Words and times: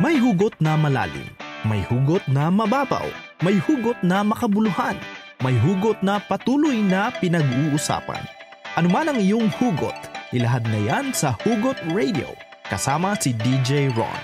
May 0.00 0.16
hugot 0.16 0.56
na 0.64 0.80
malalim, 0.80 1.28
may 1.68 1.84
hugot 1.84 2.24
na 2.24 2.48
mababaw, 2.48 3.04
may 3.44 3.60
hugot 3.60 4.00
na 4.00 4.24
makabuluhan, 4.24 4.96
may 5.44 5.52
hugot 5.60 6.00
na 6.00 6.16
patuloy 6.16 6.80
na 6.80 7.12
pinag-uusapan. 7.20 8.24
Ano 8.80 8.88
man 8.88 9.12
ang 9.12 9.20
iyong 9.20 9.52
hugot, 9.60 9.92
ilahad 10.32 10.64
na 10.72 10.80
yan 10.88 11.12
sa 11.12 11.36
Hugot 11.44 11.76
Radio 11.92 12.32
kasama 12.72 13.12
si 13.20 13.36
DJ 13.44 13.92
Ron. 13.92 14.16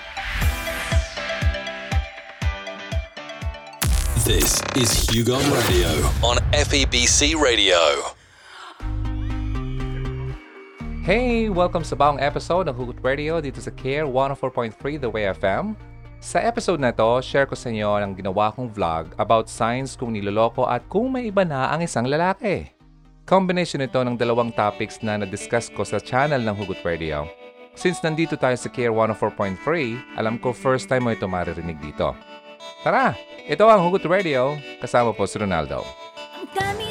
This 4.25 4.57
is 4.73 4.89
Hugo 5.13 5.37
Radio 5.53 5.93
on 6.25 6.41
FEBC 6.57 7.37
Radio. 7.37 8.16
Hey! 11.07 11.47
Welcome 11.47 11.87
sa 11.87 11.95
bagong 11.95 12.19
episode 12.19 12.67
ng 12.67 12.75
Hugot 12.75 12.99
Radio 12.99 13.39
dito 13.39 13.63
sa 13.63 13.71
Care 13.71 14.03
104.3 14.03 14.75
The 14.99 15.07
Way 15.07 15.39
FM. 15.39 15.71
Sa 16.19 16.43
episode 16.43 16.83
na 16.83 16.91
to, 16.91 17.23
share 17.23 17.47
ko 17.47 17.55
sa 17.55 17.71
inyo 17.71 17.95
ang 17.95 18.11
ginawa 18.11 18.51
kong 18.51 18.75
vlog 18.75 19.15
about 19.15 19.47
signs 19.47 19.95
kung 19.95 20.11
niloloko 20.11 20.67
at 20.67 20.83
kung 20.91 21.07
may 21.15 21.31
iba 21.31 21.47
na 21.47 21.71
ang 21.71 21.79
isang 21.79 22.11
lalaki. 22.11 22.75
Combination 23.23 23.87
ito 23.87 23.95
ng 24.03 24.19
dalawang 24.19 24.51
topics 24.51 24.99
na 24.99 25.15
na-discuss 25.15 25.71
ko 25.71 25.87
sa 25.87 25.95
channel 26.03 26.43
ng 26.43 26.55
Hugot 26.59 26.83
Radio. 26.83 27.23
Since 27.79 28.03
nandito 28.03 28.35
tayo 28.35 28.59
sa 28.59 28.67
Care 28.67 28.91
104.3, 28.91 30.19
alam 30.19 30.35
ko 30.35 30.51
first 30.51 30.91
time 30.91 31.07
mo 31.07 31.15
ito 31.15 31.23
maririnig 31.23 31.79
dito. 31.79 32.19
Tara! 32.83 33.15
Ito 33.47 33.63
ang 33.63 33.79
Hugot 33.79 34.03
Radio, 34.11 34.59
kasama 34.83 35.15
po 35.15 35.23
si 35.23 35.39
Ronaldo. 35.39 35.87
Ang 36.35 36.51
dami-dami 36.51 36.86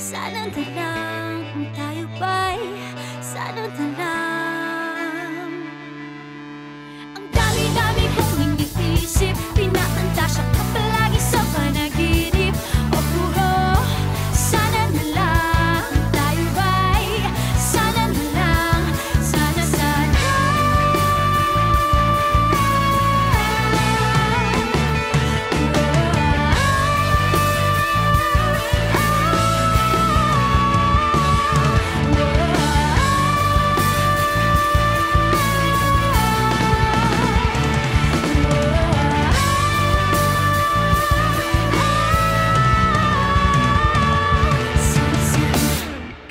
Sana 0.00 0.48
na 0.50 0.64
lang 0.76 1.68
tayo 1.76 2.04
ba'y 2.20 2.58
Sana 3.22 3.68
na 3.68 3.91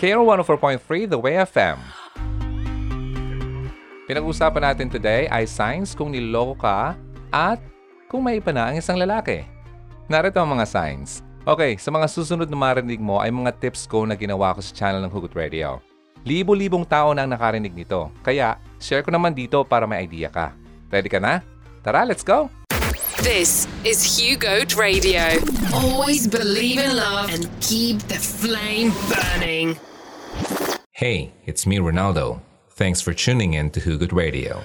KRO 0.01 0.25
104.3 0.25 1.13
The 1.13 1.19
Way 1.21 1.45
FM. 1.45 1.77
Pinag-usapan 4.09 4.74
natin 4.74 4.89
today 4.89 5.30
ay 5.30 5.45
signs 5.45 5.94
kung 5.94 6.09
niloloko 6.09 6.57
ka 6.57 6.98
at 7.30 7.62
kung 8.09 8.25
may 8.25 8.42
iba 8.42 8.50
na 8.50 8.74
ang 8.74 8.81
isang 8.81 8.98
lalaki. 8.98 9.45
Narito 10.09 10.42
ang 10.42 10.57
mga 10.57 10.65
signs. 10.65 11.21
Okay, 11.45 11.77
sa 11.77 11.94
mga 11.94 12.09
susunod 12.09 12.50
na 12.50 12.57
marinig 12.57 12.98
mo 12.98 13.21
ay 13.21 13.30
mga 13.30 13.53
tips 13.62 13.86
ko 13.86 14.01
na 14.09 14.18
ginawa 14.18 14.57
ko 14.57 14.65
sa 14.65 14.74
channel 14.74 15.06
ng 15.06 15.13
Hugot 15.13 15.38
Radio. 15.38 15.77
Libo-libong 16.25 16.89
tao 16.89 17.13
na 17.13 17.21
ang 17.21 17.30
nakarinig 17.38 17.77
nito. 17.77 18.09
Kaya, 18.25 18.57
share 18.81 19.06
ko 19.06 19.13
naman 19.13 19.38
dito 19.38 19.62
para 19.62 19.86
may 19.86 20.01
idea 20.01 20.33
ka. 20.33 20.57
Ready 20.89 21.13
ka 21.13 21.21
na? 21.21 21.45
Tara, 21.86 22.09
let's 22.09 22.25
go! 22.25 22.50
This 23.21 23.69
is 23.86 24.01
Hugo 24.01 24.65
Radio. 24.74 25.38
Always 25.69 26.25
believe 26.25 26.81
in 26.81 26.97
love 26.97 27.30
and 27.30 27.45
keep 27.62 28.01
the 28.09 28.18
flame 28.18 28.89
burning. 29.06 29.77
Hey, 31.01 31.33
it's 31.50 31.65
me, 31.65 31.81
Ronaldo. 31.81 32.45
Thanks 32.77 33.01
for 33.01 33.09
tuning 33.09 33.57
in 33.57 33.74
to 33.74 33.81
Hugot 33.81 34.13
Radio. 34.13 34.62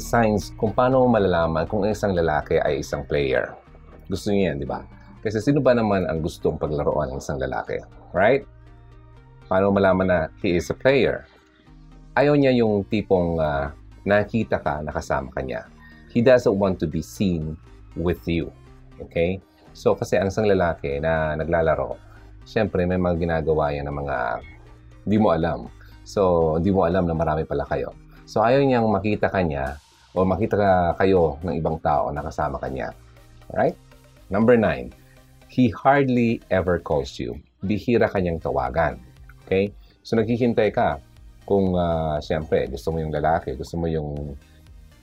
signs 0.00 0.48
kung 0.56 0.72
paano 0.72 1.04
malalaman 1.04 1.68
kung 1.68 1.84
ang 1.84 1.92
isang 1.92 2.16
lalaki 2.16 2.56
ay 2.56 2.80
isang 2.80 3.04
player. 3.04 3.52
Gusto 4.08 4.32
niya 4.32 4.56
yan, 4.56 4.64
di 4.64 4.64
ba? 4.64 4.80
Kasi 5.20 5.44
sino 5.44 5.60
ba 5.60 5.76
naman 5.76 6.08
ang 6.08 6.24
gustong 6.24 6.56
paglaruan 6.56 7.12
ng 7.12 7.20
isang 7.20 7.36
lalaki? 7.36 7.76
Right? 8.16 8.48
Paano 9.44 9.68
malaman 9.68 10.08
na 10.08 10.18
he 10.40 10.56
is 10.56 10.72
a 10.72 10.76
player? 10.80 11.28
Ayaw 12.16 12.32
niya 12.32 12.56
yung 12.56 12.80
tipong 12.88 13.36
ah, 13.44 13.76
nakita 14.08 14.56
ka, 14.56 14.80
nakasama 14.80 15.28
ka 15.36 15.44
niya. 15.44 15.68
He 16.08 16.24
doesn't 16.24 16.56
want 16.56 16.80
to 16.80 16.88
be 16.88 17.04
seen 17.04 17.60
with 17.92 18.24
you. 18.24 18.48
Okay? 19.04 19.36
So, 19.76 19.92
kasi 19.92 20.16
ang 20.16 20.32
isang 20.32 20.48
lalaki 20.48 20.96
na 20.96 21.36
naglalaro, 21.36 22.05
syempre 22.46 22.86
may 22.86 22.96
mga 22.96 23.18
ginagawa 23.18 23.74
yan 23.74 23.90
ng 23.90 23.96
mga 24.06 24.16
hindi 25.04 25.16
mo 25.18 25.28
alam. 25.34 25.66
So, 26.06 26.54
hindi 26.56 26.70
mo 26.70 26.86
alam 26.86 27.04
na 27.04 27.14
marami 27.18 27.42
pala 27.42 27.66
kayo. 27.66 27.90
So, 28.24 28.40
ayaw 28.40 28.62
niyang 28.62 28.86
makita 28.86 29.26
ka 29.26 29.42
niya 29.42 29.76
o 30.14 30.22
makita 30.22 30.54
ka 30.54 30.70
kayo 31.02 31.36
ng 31.42 31.58
ibang 31.58 31.82
tao 31.82 32.14
na 32.14 32.22
kasama 32.22 32.62
ka 32.62 32.70
niya. 32.70 32.94
Alright? 33.50 33.74
Number 34.30 34.54
nine, 34.54 34.94
he 35.50 35.70
hardly 35.74 36.38
ever 36.50 36.78
calls 36.78 37.18
you. 37.18 37.38
Bihira 37.66 38.06
kanyang 38.06 38.38
tawagan. 38.38 39.02
Okay? 39.46 39.74
So, 40.06 40.14
naghihintay 40.14 40.70
ka 40.70 41.02
kung 41.46 41.74
uh, 41.74 42.18
siyempre 42.18 42.66
gusto 42.66 42.90
mo 42.90 42.98
yung 42.98 43.14
lalaki, 43.14 43.54
gusto 43.54 43.78
mo 43.78 43.86
yung 43.86 44.34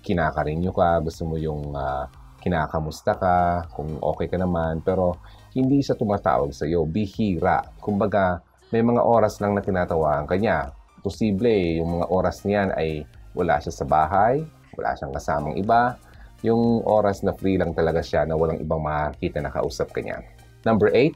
kinakarinyo 0.03 0.75
ka, 0.75 0.99
gusto 0.99 1.23
mo 1.23 1.39
yung 1.39 1.71
ah, 1.71 2.11
kinakamusta 2.43 3.15
ka, 3.15 3.37
kung 3.71 3.95
okay 4.03 4.27
ka 4.27 4.35
naman, 4.35 4.83
pero 4.83 5.15
hindi 5.53 5.85
siya 5.85 5.93
tumatawag 5.93 6.49
sa 6.51 6.65
iyo, 6.65 6.83
bihira. 6.83 7.61
Kumbaga, 7.77 8.41
may 8.73 8.81
mga 8.81 9.05
oras 9.05 9.37
lang 9.37 9.53
na 9.53 9.61
tinatawagan 9.61 10.25
ka 10.25 10.33
niya. 10.33 10.73
Posible, 11.05 11.45
eh, 11.45 11.77
yung 11.77 12.01
mga 12.01 12.09
oras 12.09 12.41
niyan 12.41 12.73
ay 12.73 13.05
wala 13.37 13.61
siya 13.61 13.69
sa 13.69 13.85
bahay, 13.85 14.41
wala 14.73 14.97
siyang 14.97 15.13
kasamang 15.13 15.55
iba. 15.61 15.93
Yung 16.41 16.81
oras 16.83 17.21
na 17.21 17.37
free 17.37 17.55
lang 17.55 17.77
talaga 17.77 18.01
siya 18.01 18.25
na 18.25 18.33
walang 18.33 18.59
ibang 18.59 18.81
makakita 18.81 19.39
na 19.39 19.53
kausap 19.53 19.93
ka 19.93 20.01
niya. 20.01 20.25
Number 20.65 20.89
eight, 20.91 21.13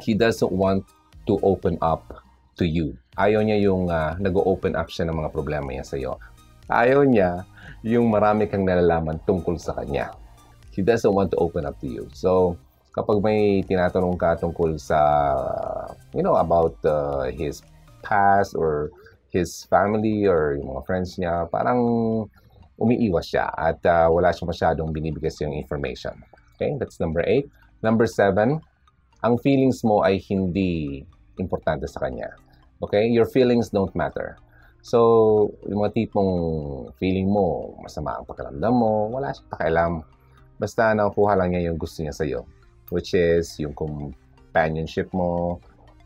he 0.00 0.16
doesn't 0.16 0.50
want 0.50 0.82
to 1.28 1.36
open 1.44 1.76
up 1.84 2.24
to 2.56 2.64
you. 2.64 2.96
Ayaw 3.20 3.44
niya 3.44 3.60
yung 3.60 3.92
ah, 3.92 4.16
nag-open 4.16 4.74
up 4.74 4.88
siya 4.88 5.06
ng 5.12 5.16
mga 5.20 5.30
problema 5.30 5.68
niya 5.70 5.84
sa 5.84 6.00
iyo. 6.00 6.16
Ayaw 6.72 7.04
niya 7.04 7.44
yung 7.84 8.08
marami 8.08 8.48
kang 8.48 8.64
nalalaman 8.64 9.20
tungkol 9.28 9.60
sa 9.60 9.76
kanya. 9.76 10.14
He 10.72 10.80
doesn't 10.80 11.12
want 11.12 11.28
to 11.36 11.38
open 11.38 11.68
up 11.68 11.76
to 11.84 11.88
you. 11.90 12.08
So, 12.16 12.56
kapag 12.92 13.24
may 13.24 13.64
tinatanong 13.64 14.20
ka 14.20 14.36
tungkol 14.36 14.76
sa, 14.76 15.00
you 16.12 16.20
know, 16.20 16.36
about 16.36 16.76
uh, 16.84 17.28
his 17.32 17.64
past 18.04 18.52
or 18.52 18.92
his 19.32 19.64
family 19.72 20.28
or 20.28 20.60
yung 20.60 20.76
mga 20.76 20.84
friends 20.84 21.16
niya, 21.16 21.48
parang 21.48 21.80
umiiwas 22.76 23.32
siya 23.32 23.48
at 23.56 23.80
uh, 23.88 24.12
wala 24.12 24.28
siya 24.32 24.44
masyadong 24.44 24.92
binibigay 24.92 25.32
sa 25.32 25.48
yung 25.48 25.56
information. 25.56 26.12
Okay, 26.56 26.76
that's 26.76 27.00
number 27.00 27.24
eight. 27.24 27.48
Number 27.80 28.04
seven, 28.04 28.60
ang 29.24 29.34
feelings 29.40 29.80
mo 29.82 30.04
ay 30.04 30.20
hindi 30.28 31.02
importante 31.40 31.88
sa 31.88 32.04
kanya. 32.04 32.36
Okay, 32.84 33.08
your 33.08 33.24
feelings 33.24 33.72
don't 33.72 33.94
matter. 33.96 34.36
So, 34.82 35.54
yung 35.70 35.80
mga 35.86 35.94
tipong 35.94 36.34
feeling 36.98 37.30
mo, 37.30 37.78
masama 37.78 38.18
ang 38.18 38.26
pakiramdam 38.26 38.74
mo, 38.74 39.06
wala 39.14 39.30
siyang 39.30 39.50
pakialam. 39.54 39.92
Basta 40.58 40.90
nakukuha 40.90 41.38
lang 41.38 41.54
niya 41.54 41.70
yung 41.70 41.78
gusto 41.78 42.02
niya 42.02 42.10
sa'yo. 42.10 42.42
Which 42.92 43.16
is 43.16 43.56
yung 43.56 43.72
companionship 43.72 45.08
mo, 45.16 45.56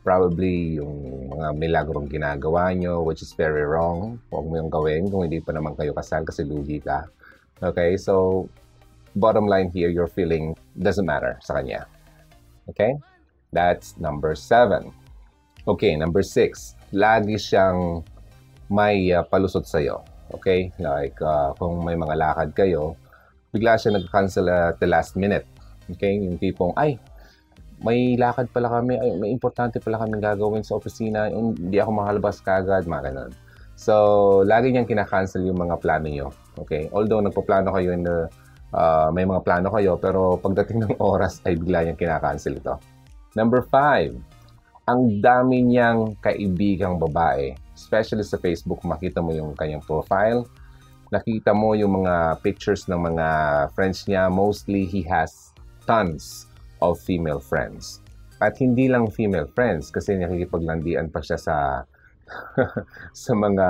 probably 0.06 0.78
yung 0.78 1.34
mga 1.34 1.58
milagrong 1.58 2.06
ginagawa 2.06 2.70
nyo, 2.70 3.02
which 3.02 3.26
is 3.26 3.34
very 3.34 3.66
wrong. 3.66 4.22
Huwag 4.30 4.46
mo 4.46 4.54
yung 4.54 4.70
gawin 4.70 5.10
kung 5.10 5.26
hindi 5.26 5.42
pa 5.42 5.50
naman 5.50 5.74
kayo 5.74 5.90
kasal 5.98 6.22
kasi 6.22 6.46
lugi 6.46 6.78
ka. 6.78 7.10
Okay, 7.58 7.98
so 7.98 8.46
bottom 9.18 9.50
line 9.50 9.66
here, 9.74 9.90
your 9.90 10.06
feeling 10.06 10.54
doesn't 10.78 11.10
matter 11.10 11.34
sa 11.42 11.58
kanya. 11.58 11.90
Okay? 12.70 12.94
That's 13.50 13.98
number 13.98 14.38
seven. 14.38 14.94
Okay, 15.66 15.98
number 15.98 16.22
six. 16.22 16.78
Lagi 16.94 17.34
siyang 17.34 18.06
may 18.70 19.10
uh, 19.10 19.26
palusot 19.26 19.66
sa'yo. 19.66 20.06
Okay? 20.38 20.70
Like, 20.78 21.18
uh, 21.18 21.50
kung 21.58 21.82
may 21.82 21.98
mga 21.98 22.14
lakad 22.14 22.54
kayo, 22.54 22.94
bigla 23.50 23.74
siya 23.74 23.98
nag-cancel 23.98 24.46
at 24.46 24.78
the 24.78 24.86
last 24.86 25.18
minute. 25.18 25.48
Okay? 25.92 26.18
Yung 26.22 26.40
tipong, 26.40 26.74
ay, 26.74 26.98
may 27.84 28.16
lakad 28.16 28.48
pala 28.50 28.72
kami, 28.72 28.96
ay, 28.96 29.20
may 29.20 29.30
importante 29.30 29.78
pala 29.78 30.00
kami 30.00 30.16
gagawin 30.18 30.64
sa 30.64 30.80
opisina, 30.80 31.28
hindi 31.28 31.76
ako 31.76 31.90
makalabas 31.92 32.40
kagad, 32.40 32.88
mga 32.88 33.12
ganun. 33.12 33.32
So, 33.76 33.94
lagi 34.48 34.72
niyang 34.72 34.88
kinakancel 34.88 35.44
yung 35.44 35.60
mga 35.60 35.76
plano 35.84 36.08
niyo. 36.08 36.32
Okay? 36.56 36.88
Although, 36.96 37.20
nagpaplano 37.20 37.68
kayo 37.76 37.92
in 37.92 38.08
uh, 38.08 39.08
may 39.12 39.28
mga 39.28 39.44
plano 39.44 39.68
kayo, 39.68 40.00
pero 40.00 40.40
pagdating 40.40 40.88
ng 40.88 40.94
oras 41.12 41.44
ay 41.44 41.60
bigla 41.60 41.84
niyang 41.84 42.00
kinakancel 42.00 42.56
ito. 42.56 42.80
Number 43.36 43.68
five, 43.68 44.16
ang 44.88 45.20
dami 45.20 45.60
niyang 45.66 46.16
kaibigang 46.24 46.96
babae. 46.96 47.52
Especially 47.76 48.24
sa 48.24 48.40
Facebook, 48.40 48.80
makita 48.86 49.20
mo 49.20 49.36
yung 49.36 49.52
kanyang 49.52 49.84
profile. 49.84 50.48
Nakita 51.12 51.52
mo 51.52 51.76
yung 51.76 52.02
mga 52.02 52.40
pictures 52.40 52.88
ng 52.88 52.96
mga 52.96 53.28
friends 53.76 54.08
niya. 54.08 54.32
Mostly, 54.32 54.88
he 54.88 55.04
has 55.04 55.52
tons 55.86 56.50
of 56.82 57.00
female 57.00 57.40
friends. 57.40 58.04
At 58.42 58.60
hindi 58.60 58.90
lang 58.90 59.08
female 59.08 59.48
friends 59.56 59.88
kasi 59.88 60.18
nakikipaglandian 60.20 61.08
pa 61.08 61.24
siya 61.24 61.40
sa 61.40 61.56
sa 63.26 63.32
mga 63.32 63.68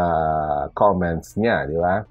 comments 0.73 1.37
niya, 1.37 1.69
di 1.69 1.77
ba? 1.77 2.03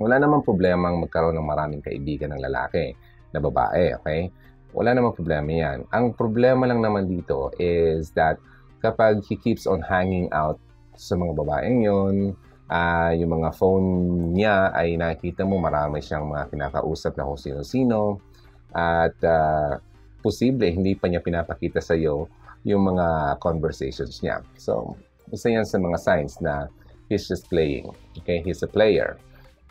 Wala 0.00 0.16
namang 0.18 0.42
problema 0.42 0.90
ang 0.90 0.98
magkaroon 1.06 1.36
ng 1.38 1.46
maraming 1.46 1.82
kaibigan 1.84 2.34
ng 2.34 2.42
lalaki 2.42 2.92
na 3.30 3.38
babae, 3.38 3.94
okay? 4.00 4.28
Wala 4.74 4.94
namang 4.94 5.14
problema 5.14 5.50
yan. 5.50 5.86
Ang 5.94 6.14
problema 6.14 6.66
lang 6.66 6.82
naman 6.82 7.06
dito 7.06 7.54
is 7.58 8.10
that 8.18 8.38
kapag 8.82 9.22
he 9.26 9.38
keeps 9.38 9.66
on 9.66 9.82
hanging 9.82 10.26
out 10.34 10.58
sa 10.94 11.14
mga 11.14 11.32
babaeng 11.36 11.80
yun, 11.84 12.34
ah, 12.70 13.12
yung 13.14 13.40
mga 13.40 13.50
phone 13.54 13.88
niya 14.34 14.70
ay 14.74 14.94
nakikita 14.94 15.42
mo 15.42 15.58
marami 15.58 16.00
siyang 16.00 16.30
mga 16.30 16.50
kinakausap 16.54 17.14
na 17.18 17.26
kung 17.26 17.40
sino-sino 17.40 18.29
at 18.74 19.16
ah, 19.26 19.78
posible 20.20 20.68
hindi 20.68 20.94
pa 20.94 21.08
niya 21.08 21.24
pinapakita 21.24 21.80
sa 21.80 21.96
iyo 21.96 22.28
yung 22.64 22.92
mga 22.92 23.40
conversations 23.40 24.20
niya. 24.20 24.44
So, 24.60 24.94
isa 25.32 25.48
yan 25.48 25.64
sa 25.64 25.80
mga 25.80 25.98
signs 25.98 26.36
na 26.44 26.68
he's 27.08 27.24
just 27.24 27.48
playing. 27.48 27.88
Okay? 28.20 28.44
He's 28.44 28.60
a 28.60 28.70
player. 28.70 29.16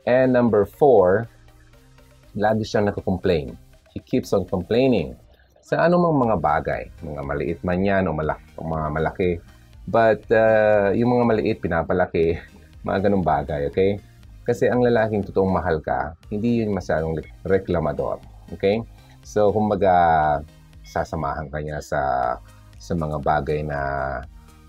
And 0.09 0.33
number 0.33 0.65
four, 0.65 1.29
lagi 2.33 2.65
siyang 2.65 2.89
nagko-complain. 2.89 3.53
He 3.93 4.01
keeps 4.01 4.33
on 4.33 4.49
complaining 4.49 5.13
sa 5.61 5.85
anumang 5.85 6.17
mga 6.17 6.37
bagay. 6.41 6.83
Mga 7.05 7.21
maliit 7.21 7.59
man 7.61 7.85
yan 7.85 8.09
o 8.09 8.13
malaki, 8.13 8.45
mga 8.57 8.87
malaki. 8.89 9.31
But 9.89 10.25
uh, 10.29 10.93
yung 10.93 11.17
mga 11.17 11.25
maliit, 11.25 11.57
pinapalaki, 11.61 12.37
mga 12.87 13.09
ganung 13.09 13.25
bagay, 13.25 13.69
okay? 13.69 13.97
Kasi 14.45 14.65
ang 14.65 14.81
lalaking 14.81 15.25
totoong 15.25 15.53
mahal 15.53 15.77
ka, 15.77 16.17
hindi 16.33 16.65
yun 16.65 16.73
masyadong 16.73 17.21
reklamador. 17.45 18.17
Okay? 18.55 18.81
So, 19.21 19.53
kumbaga, 19.53 19.93
sasamahan 20.85 21.49
ka 21.53 21.61
niya 21.61 21.79
sa, 21.83 22.01
sa 22.79 22.93
mga 22.97 23.21
bagay 23.21 23.61
na 23.61 23.79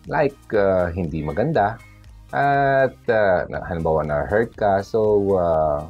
like 0.09 0.37
uh, 0.53 0.89
hindi 0.93 1.21
maganda 1.21 1.77
at 2.31 2.95
uh, 3.11 3.43
halimbawa 3.67 4.07
na 4.07 4.25
hurt 4.25 4.55
ka 4.55 4.81
so 4.81 5.35
uh, 5.35 5.83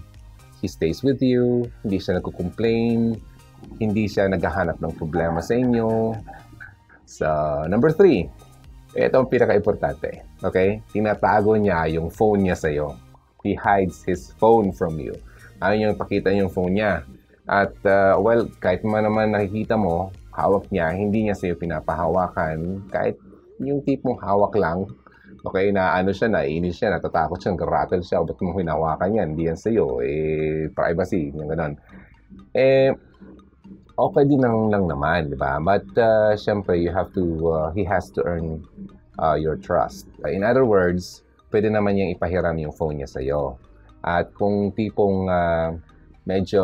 he 0.58 0.66
stays 0.66 1.04
with 1.04 1.20
you 1.20 1.68
hindi 1.84 2.00
siya 2.00 2.18
nagko-complain 2.18 3.14
hindi 3.76 4.08
siya 4.08 4.26
naghahanap 4.32 4.80
ng 4.80 4.96
problema 4.96 5.44
sa 5.44 5.52
inyo. 5.52 6.16
So 7.04 7.28
number 7.68 7.92
three 7.92 8.26
ito 8.96 9.14
ang 9.20 9.28
pinaka-importante 9.28 10.40
okay? 10.40 10.80
Tinatago 10.90 11.54
niya 11.60 11.86
yung 11.92 12.08
phone 12.08 12.48
niya 12.48 12.56
sa 12.56 12.72
iyo 12.72 12.96
he 13.44 13.56
hides 13.56 14.04
his 14.04 14.32
phone 14.36 14.72
from 14.72 15.00
you. 15.00 15.16
Ayaw 15.60 15.76
niyang 15.76 16.00
pakita 16.00 16.32
yung 16.32 16.48
phone 16.48 16.76
niya 16.80 17.04
at 17.50 17.74
uh, 17.82 18.14
well 18.22 18.46
kahit 18.62 18.86
man 18.86 19.02
naman 19.02 19.34
nakikita 19.34 19.74
mo 19.74 20.14
hawak 20.30 20.70
niya 20.70 20.94
hindi 20.94 21.26
niya 21.26 21.34
sa 21.34 21.50
iyo 21.50 21.58
pinapahawakan 21.58 22.86
kahit 22.94 23.18
yung 23.58 23.82
tipong 23.82 24.22
hawak 24.22 24.54
lang 24.54 24.86
Okay, 25.40 25.72
na 25.72 25.96
ano 25.96 26.12
siya, 26.12 26.28
naiinis 26.28 26.76
siya, 26.76 26.92
natatakot 26.92 27.40
siya, 27.40 27.56
rattle 27.56 28.04
siya, 28.04 28.20
ba't 28.20 28.36
mo 28.44 28.52
hinawakan 28.60 29.16
yan? 29.16 29.28
Hindi 29.32 29.48
yan 29.48 29.56
sa'yo, 29.56 30.04
eh, 30.04 30.68
privacy, 30.68 31.32
yung 31.32 31.48
ganun. 31.48 31.80
Eh, 32.52 32.92
okay 33.96 34.24
din 34.28 34.44
lang, 34.44 34.68
lang 34.68 34.84
naman, 34.84 35.32
di 35.32 35.40
ba? 35.40 35.56
But, 35.56 35.88
uh, 35.96 36.36
syempre, 36.36 36.76
you 36.76 36.92
have 36.92 37.08
to, 37.16 37.24
uh, 37.48 37.68
he 37.72 37.88
has 37.88 38.12
to 38.12 38.20
earn 38.28 38.60
uh, 39.16 39.32
your 39.40 39.56
trust. 39.56 40.12
In 40.28 40.44
other 40.44 40.68
words, 40.68 41.24
pwede 41.48 41.72
naman 41.72 41.96
niyang 41.96 42.12
ipahiram 42.20 42.60
yung 42.60 42.76
phone 42.76 43.00
niya 43.00 43.08
sa'yo. 43.08 43.56
At 44.04 44.36
kung 44.36 44.76
tipong 44.76 45.24
uh, 45.32 45.72
medyo 46.24 46.62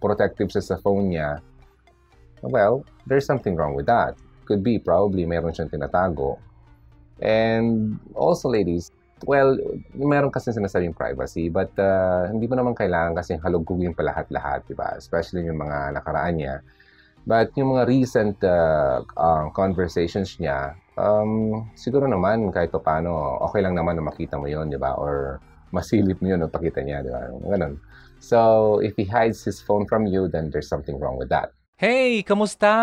protective 0.00 0.52
siya 0.52 0.64
sa 0.64 0.76
phone 0.80 1.12
niya, 1.12 1.40
well, 2.42 2.84
there's 3.06 3.26
something 3.26 3.56
wrong 3.56 3.74
with 3.74 3.86
that. 3.86 4.14
Could 4.48 4.64
be, 4.64 4.80
probably, 4.80 5.28
meron 5.28 5.52
siyang 5.52 5.72
tinatago. 5.72 6.40
And 7.20 7.98
also, 8.14 8.48
ladies, 8.48 8.92
well, 9.26 9.58
meron 9.96 10.30
kasi 10.30 10.54
sinasabing 10.54 10.94
privacy, 10.94 11.50
but 11.50 11.74
uh, 11.80 12.30
hindi 12.30 12.46
mo 12.46 12.54
naman 12.54 12.78
kailangan 12.78 13.18
kasi 13.18 13.34
halugugin 13.42 13.96
pa 13.96 14.06
lahat-lahat, 14.06 14.62
di 14.70 14.74
ba? 14.78 14.94
Especially 14.94 15.42
yung 15.44 15.58
mga 15.58 15.98
nakaraan 15.98 16.38
niya. 16.38 16.54
But 17.28 17.52
yung 17.58 17.76
mga 17.76 17.84
recent 17.90 18.36
uh, 18.40 19.04
uh, 19.18 19.52
conversations 19.52 20.38
niya, 20.40 20.78
um, 20.96 21.66
siguro 21.76 22.08
naman 22.08 22.48
kahit 22.54 22.72
pa 22.72 22.80
paano, 22.80 23.42
okay 23.44 23.60
lang 23.60 23.76
naman 23.76 24.00
na 24.00 24.04
makita 24.06 24.40
mo 24.40 24.48
yon 24.48 24.72
di 24.72 24.80
ba? 24.80 24.96
Or 24.96 25.42
masilip 25.74 26.22
mo 26.24 26.32
yun 26.32 26.40
o 26.40 26.48
pakita 26.48 26.80
niya, 26.80 27.04
di 27.04 27.10
ba? 27.12 27.28
Ganun. 27.28 27.76
So, 28.18 28.78
if 28.82 28.98
he 28.98 29.06
hides 29.06 29.46
his 29.46 29.62
phone 29.62 29.86
from 29.86 30.06
you, 30.06 30.28
then 30.28 30.50
there's 30.50 30.68
something 30.68 30.98
wrong 30.98 31.16
with 31.16 31.30
that. 31.30 31.54
Hey, 31.78 32.26
kamusta? 32.26 32.74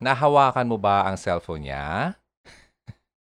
Nahawakan 0.00 0.64
mo 0.64 0.80
ba 0.80 1.04
ang 1.04 1.20
cellphone 1.20 1.68
niya? 1.68 2.16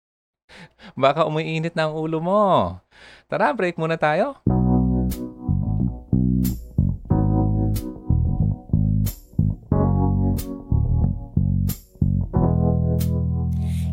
Baka 0.97 1.29
umiinit 1.29 1.77
na 1.77 1.93
ang 1.93 1.95
ulo 1.95 2.17
mo. 2.17 2.81
Tara, 3.29 3.53
break 3.53 3.77
muna 3.77 4.01
tayo. 4.01 4.41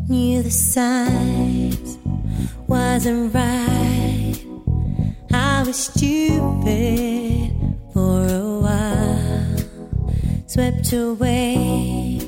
Knew 0.08 0.40
the 0.40 0.52
signs 0.52 2.00
wasn't 2.68 3.34
right. 3.36 3.93
Was 5.64 5.84
stupid 5.84 7.56
for 7.94 8.26
a 8.26 8.60
while, 8.60 9.56
swept 10.46 10.92
away 10.92 12.20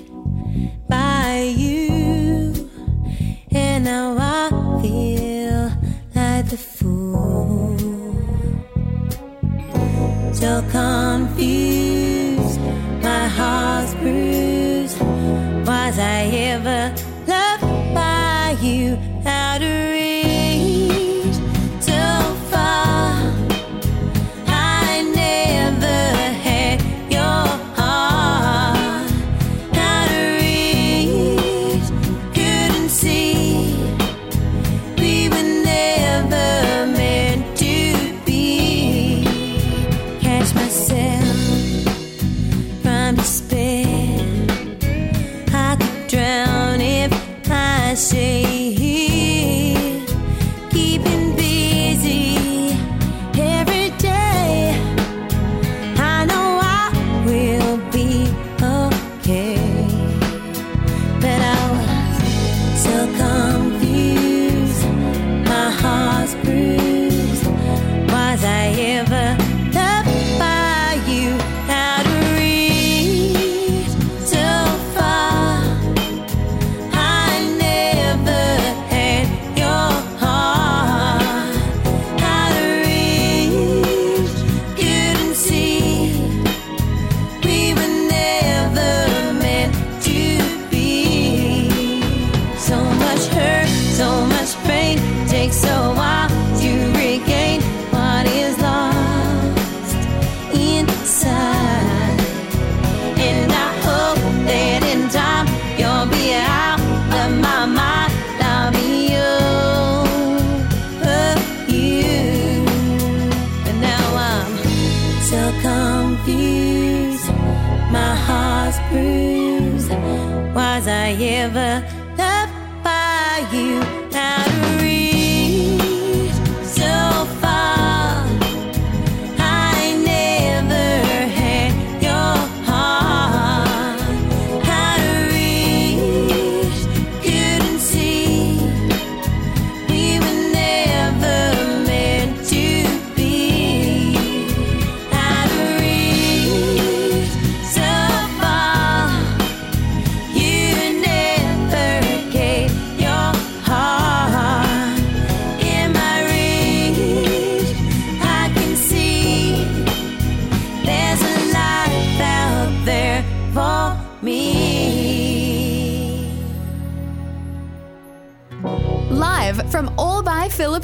by 0.89 1.53
you, 1.55 2.71
and 3.51 3.85
now 3.85 4.16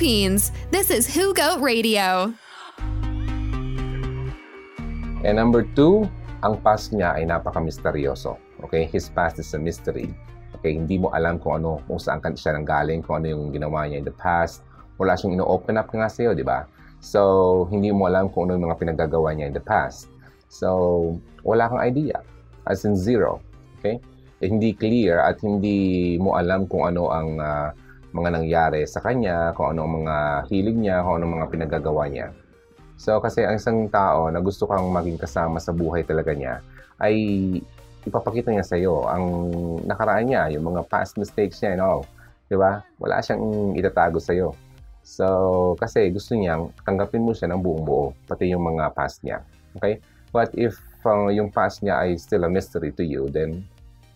Philippines, 0.02 0.50
this 0.74 0.90
is 0.90 1.06
Who 1.06 1.30
Goat 1.30 1.62
Radio. 1.62 2.34
And 5.22 5.38
number 5.38 5.62
two, 5.78 6.10
ang 6.42 6.58
past 6.58 6.90
niya 6.90 7.14
ay 7.14 7.30
napaka-misteryoso. 7.30 8.34
Okay? 8.66 8.90
His 8.90 9.06
past 9.14 9.38
is 9.38 9.54
a 9.54 9.62
mystery. 9.62 10.10
Okay? 10.58 10.74
Hindi 10.74 10.98
mo 10.98 11.14
alam 11.14 11.38
kung 11.38 11.62
ano, 11.62 11.78
kung 11.86 12.02
saan 12.02 12.18
ka 12.18 12.34
siya 12.34 12.58
nanggaling, 12.58 13.06
kung 13.06 13.22
ano 13.22 13.30
yung 13.30 13.54
ginawa 13.54 13.86
niya 13.86 14.02
in 14.02 14.06
the 14.10 14.16
past. 14.18 14.66
Wala 14.98 15.14
siyang 15.14 15.38
ino-open 15.38 15.78
up 15.78 15.86
nga 15.94 16.10
sa'yo, 16.10 16.34
di 16.34 16.42
ba? 16.42 16.66
So, 16.98 17.70
hindi 17.70 17.94
mo 17.94 18.10
alam 18.10 18.26
kung 18.26 18.50
ano 18.50 18.58
yung 18.58 18.74
mga 18.74 18.82
pinaggagawa 18.82 19.38
niya 19.38 19.54
in 19.54 19.54
the 19.54 19.62
past. 19.62 20.10
So, 20.50 21.14
wala 21.46 21.70
kang 21.70 21.78
idea. 21.78 22.26
As 22.66 22.82
in 22.82 22.98
zero. 22.98 23.38
Okay? 23.78 24.02
Eh, 24.42 24.50
hindi 24.50 24.74
clear 24.74 25.22
at 25.22 25.38
hindi 25.46 26.18
mo 26.18 26.34
alam 26.34 26.66
kung 26.66 26.90
ano 26.90 27.06
ang 27.06 27.38
ah, 27.38 27.70
mga 28.12 28.28
nangyari 28.38 28.84
sa 28.84 29.00
kanya, 29.00 29.56
kung 29.56 29.72
ano 29.72 29.88
ang 29.88 30.04
mga 30.04 30.16
hilig 30.52 30.76
niya, 30.76 31.00
kung 31.00 31.20
ano 31.20 31.24
ang 31.28 31.34
mga 31.40 31.48
pinaggagawa 31.50 32.04
niya. 32.08 32.28
So, 33.00 33.18
kasi 33.18 33.42
ang 33.42 33.56
isang 33.58 33.88
tao 33.88 34.28
na 34.28 34.38
gusto 34.38 34.68
kang 34.68 34.86
maging 34.92 35.18
kasama 35.18 35.58
sa 35.58 35.72
buhay 35.72 36.04
talaga 36.04 36.36
niya, 36.36 36.60
ay 37.00 37.16
ipapakita 38.06 38.52
niya 38.52 38.66
sa 38.66 38.76
iyo 38.78 39.08
ang 39.08 39.24
nakaraan 39.88 40.28
niya, 40.28 40.52
yung 40.54 40.74
mga 40.74 40.86
past 40.86 41.18
mistakes 41.18 41.58
niya 41.64 41.74
and 41.74 41.82
all. 41.82 42.02
Di 42.46 42.54
ba? 42.54 42.84
Wala 43.00 43.18
siyang 43.24 43.74
itatago 43.74 44.20
sa 44.20 44.36
iyo. 44.36 44.52
So, 45.02 45.74
kasi 45.82 46.12
gusto 46.14 46.38
niyang 46.38 46.70
tanggapin 46.86 47.26
mo 47.26 47.34
siya 47.34 47.50
ng 47.50 47.60
buong 47.64 47.82
buo, 47.82 48.14
pati 48.28 48.52
yung 48.52 48.62
mga 48.62 48.94
past 48.94 49.24
niya. 49.26 49.42
Okay? 49.78 49.98
But 50.30 50.54
if 50.54 50.78
uh, 51.02 51.28
yung 51.32 51.50
past 51.50 51.82
niya 51.82 52.06
ay 52.06 52.14
still 52.20 52.46
a 52.46 52.50
mystery 52.50 52.94
to 52.94 53.02
you, 53.02 53.26
then 53.32 53.66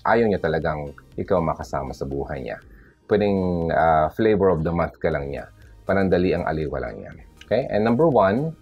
ayaw 0.07 0.31
niya 0.31 0.39
talagang 0.39 0.95
ikaw 1.19 1.43
makasama 1.43 1.91
sa 1.91 2.07
buhay 2.07 2.47
niya. 2.47 2.63
Pwedeng 3.07 3.71
uh, 3.71 4.11
flavor 4.15 4.51
of 4.51 4.67
the 4.67 4.75
month 4.75 4.99
ka 4.99 5.11
lang 5.11 5.31
niya. 5.31 5.47
Panandali 5.87 6.35
ang 6.35 6.47
aliwa 6.47 6.83
lang 6.83 6.95
niya. 7.03 7.13
Okay? 7.47 7.71
And 7.71 7.87
number 7.87 8.11
one, 8.11 8.55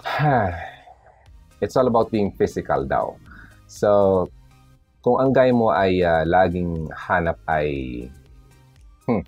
it's 1.62 1.76
all 1.76 1.88
about 1.88 2.08
being 2.08 2.32
physical 2.36 2.88
daw. 2.88 3.16
So, 3.68 4.26
kung 5.00 5.20
ang 5.20 5.32
guy 5.32 5.52
mo 5.52 5.72
ay 5.72 6.04
ah, 6.04 6.24
laging 6.24 6.88
hanap 6.92 7.40
ay 7.48 7.68
hmm, 9.08 9.22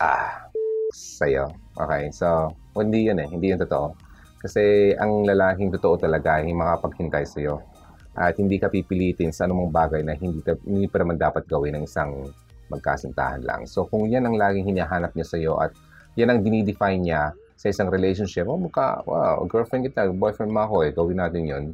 ah, 0.00 0.48
sa'yo. 0.92 1.48
Okay, 1.74 2.12
so, 2.12 2.52
hindi 2.76 3.08
yun 3.08 3.20
eh. 3.20 3.28
Hindi 3.28 3.52
yun 3.52 3.60
totoo. 3.60 3.96
Kasi 4.44 4.92
ang 5.00 5.24
lalaking 5.24 5.72
totoo 5.72 5.96
talaga 5.96 6.40
ay 6.40 6.52
makapaghintay 6.52 7.24
sa'yo. 7.24 7.60
At 8.14 8.38
hindi 8.38 8.62
ka 8.62 8.70
pipilitin 8.70 9.34
sa 9.34 9.48
anumang 9.48 9.74
bagay 9.74 10.06
na 10.06 10.14
hindi, 10.14 10.38
ka, 10.38 10.54
hindi 10.62 10.86
pa 10.86 11.02
naman 11.02 11.18
dapat 11.18 11.50
gawin 11.50 11.80
ng 11.80 11.84
isang 11.88 12.30
magkasintahan 12.72 13.44
lang. 13.44 13.68
So, 13.68 13.88
kung 13.88 14.08
yan 14.08 14.24
ang 14.24 14.36
laging 14.36 14.68
hinahanap 14.70 15.12
niya 15.12 15.26
sa'yo 15.26 15.52
at 15.60 15.72
yan 16.14 16.30
ang 16.30 16.40
dinidefine 16.40 17.02
niya 17.02 17.34
sa 17.54 17.66
isang 17.70 17.90
relationship, 17.90 18.46
oh, 18.46 18.60
mukha, 18.60 19.02
wow, 19.04 19.42
girlfriend 19.46 19.88
kita, 19.88 20.10
boyfriend 20.14 20.52
mo 20.52 20.64
ako 20.64 20.74
eh, 20.86 20.90
gawin 20.94 21.18
natin 21.20 21.42
yun. 21.44 21.64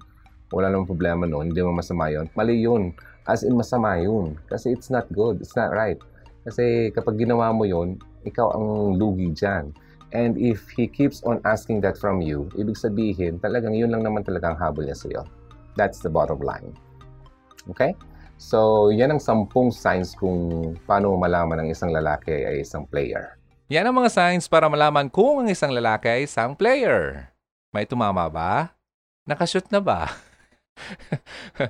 Wala 0.50 0.70
namang 0.70 0.90
problema 0.90 1.30
noon, 1.30 1.54
hindi 1.54 1.62
mo 1.62 1.70
masama 1.76 2.10
yun. 2.10 2.26
Mali 2.34 2.58
yun. 2.58 2.90
As 3.30 3.46
in, 3.46 3.54
masama 3.54 4.02
yun. 4.02 4.34
Kasi 4.50 4.74
it's 4.74 4.90
not 4.90 5.06
good. 5.14 5.38
It's 5.38 5.54
not 5.54 5.70
right. 5.70 6.00
Kasi 6.42 6.90
kapag 6.90 7.20
ginawa 7.20 7.54
mo 7.54 7.62
yun, 7.62 8.00
ikaw 8.26 8.50
ang 8.58 8.98
lugi 8.98 9.30
dyan. 9.30 9.70
And 10.10 10.34
if 10.34 10.66
he 10.74 10.90
keeps 10.90 11.22
on 11.22 11.38
asking 11.46 11.86
that 11.86 11.94
from 11.94 12.18
you, 12.18 12.50
ibig 12.58 12.74
sabihin, 12.74 13.38
talagang 13.38 13.78
yun 13.78 13.94
lang 13.94 14.02
naman 14.02 14.26
talagang 14.26 14.58
habol 14.58 14.82
niya 14.82 14.98
sa'yo. 14.98 15.22
That's 15.78 16.02
the 16.02 16.10
bottom 16.10 16.42
line. 16.42 16.74
Okay? 17.70 17.94
So, 18.40 18.88
yan 18.88 19.12
ang 19.12 19.20
sampung 19.20 19.68
signs 19.68 20.16
kung 20.16 20.72
paano 20.88 21.12
malaman 21.20 21.60
ng 21.60 21.76
isang 21.76 21.92
lalaki 21.92 22.32
ay 22.32 22.64
isang 22.64 22.88
player. 22.88 23.36
Yan 23.68 23.84
ang 23.84 24.00
mga 24.00 24.08
signs 24.08 24.48
para 24.48 24.64
malaman 24.64 25.12
kung 25.12 25.44
ang 25.44 25.48
isang 25.52 25.76
lalaki 25.76 26.08
ay 26.08 26.20
isang 26.24 26.56
player. 26.56 27.28
May 27.68 27.84
tumama 27.84 28.32
ba? 28.32 28.72
Nakashoot 29.28 29.68
na 29.68 29.84
ba? 29.84 30.08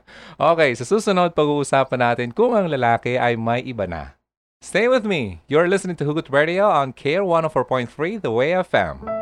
okay, 0.55 0.71
sa 0.79 0.87
susunod 0.87 1.35
pag-uusapan 1.35 2.01
natin 2.01 2.29
kung 2.31 2.55
ang 2.55 2.71
lalaki 2.71 3.19
ay 3.19 3.35
may 3.35 3.67
iba 3.67 3.91
na. 3.91 4.15
Stay 4.63 4.87
with 4.87 5.03
me. 5.03 5.43
You're 5.51 5.67
listening 5.67 5.99
to 5.99 6.07
Hugot 6.07 6.31
Radio 6.31 6.71
on 6.71 6.95
KR 6.95 7.27
104.3 7.27 8.23
The 8.23 8.31
Way 8.31 8.55
FM. 8.63 9.20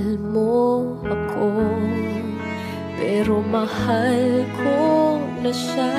Mahal 0.00 0.16
mo 0.32 0.96
ako 1.04 1.60
Pero 2.96 3.44
mahal 3.44 4.48
ko 4.56 5.20
na 5.44 5.52
siya. 5.52 5.92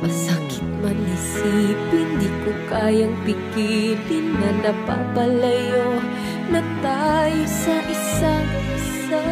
Masakit 0.00 0.64
man 0.80 0.96
isipin 1.04 2.16
Di 2.16 2.32
ko 2.40 2.52
kayang 2.72 3.12
pigilin 3.28 4.40
Na 4.40 4.56
napapalayo 4.56 6.00
Na 6.48 6.64
tayo 6.80 7.44
sa 7.44 7.76
isang 7.92 8.48
isa. 8.72 9.26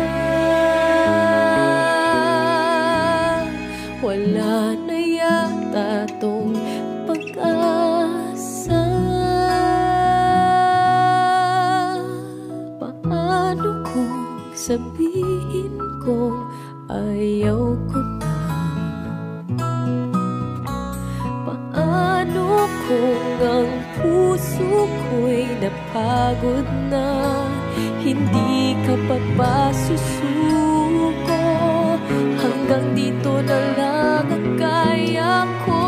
Wala 4.04 4.76
na 4.84 4.98
yata 5.00 6.04
tong 6.20 6.27
sabihin 15.18 15.74
kong 15.98 16.46
ayaw 16.86 17.74
ko 17.90 17.98
na. 18.22 18.38
Paano 21.42 22.46
kung 22.86 23.26
ang 23.42 23.72
puso 23.98 24.86
ko'y 25.10 25.42
napagod 25.58 26.66
na? 26.86 27.10
Hindi 27.98 28.78
ka 28.86 28.94
pa 29.10 29.18
ba 29.34 29.58
susuko? 29.74 31.42
Hanggang 32.38 32.94
dito 32.94 33.42
na 33.42 33.58
lang 33.74 34.26
ang 34.30 34.48
kaya 34.54 35.42
ko. 35.66 35.82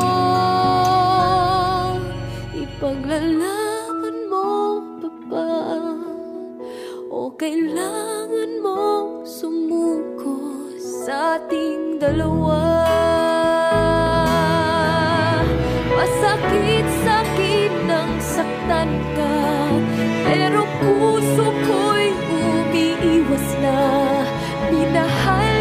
Ipaglalaban 2.59 3.70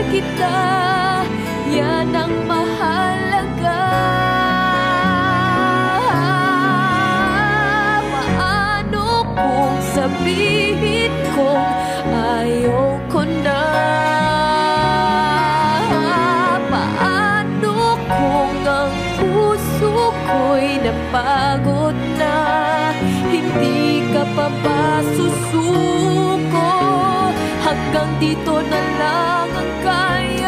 kita 0.10 0.79
Hanggang 27.90 28.22
dito 28.22 28.62
na 28.70 28.82
lang 29.02 29.50
ang 29.50 29.72
kaya 29.82 30.39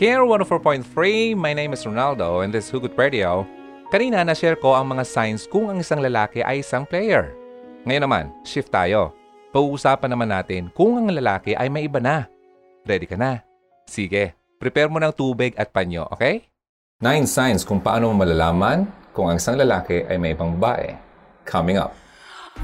Care 0.00 0.24
104.3, 0.24 1.36
my 1.36 1.52
name 1.52 1.76
is 1.76 1.84
Ronaldo 1.84 2.40
and 2.40 2.48
this 2.48 2.64
is 2.64 2.72
Hugot 2.72 2.96
Radio. 2.96 3.44
Kanina 3.92 4.24
na-share 4.24 4.56
ko 4.56 4.72
ang 4.72 4.96
mga 4.96 5.04
signs 5.04 5.44
kung 5.44 5.68
ang 5.68 5.76
isang 5.76 6.00
lalaki 6.00 6.40
ay 6.40 6.64
isang 6.64 6.88
player. 6.88 7.36
Ngayon 7.84 8.08
naman, 8.08 8.24
shift 8.40 8.72
tayo. 8.72 9.12
Pag-uusapan 9.52 10.08
naman 10.08 10.32
natin 10.32 10.72
kung 10.72 10.96
ang 10.96 11.12
lalaki 11.12 11.52
ay 11.52 11.68
may 11.68 11.84
iba 11.84 12.00
na. 12.00 12.24
Ready 12.88 13.04
ka 13.04 13.20
na? 13.20 13.44
Sige, 13.92 14.32
prepare 14.56 14.88
mo 14.88 14.96
ng 15.04 15.12
tubig 15.12 15.52
at 15.60 15.68
panyo, 15.68 16.08
okay? 16.08 16.48
Nine 17.04 17.28
signs 17.28 17.60
kung 17.60 17.84
paano 17.84 18.08
mo 18.08 18.24
malalaman 18.24 18.88
kung 19.12 19.28
ang 19.28 19.36
isang 19.36 19.60
lalaki 19.60 20.08
ay 20.08 20.16
may 20.16 20.32
ibang 20.32 20.56
babae. 20.56 20.96
Coming 21.44 21.76
up. 21.76 21.92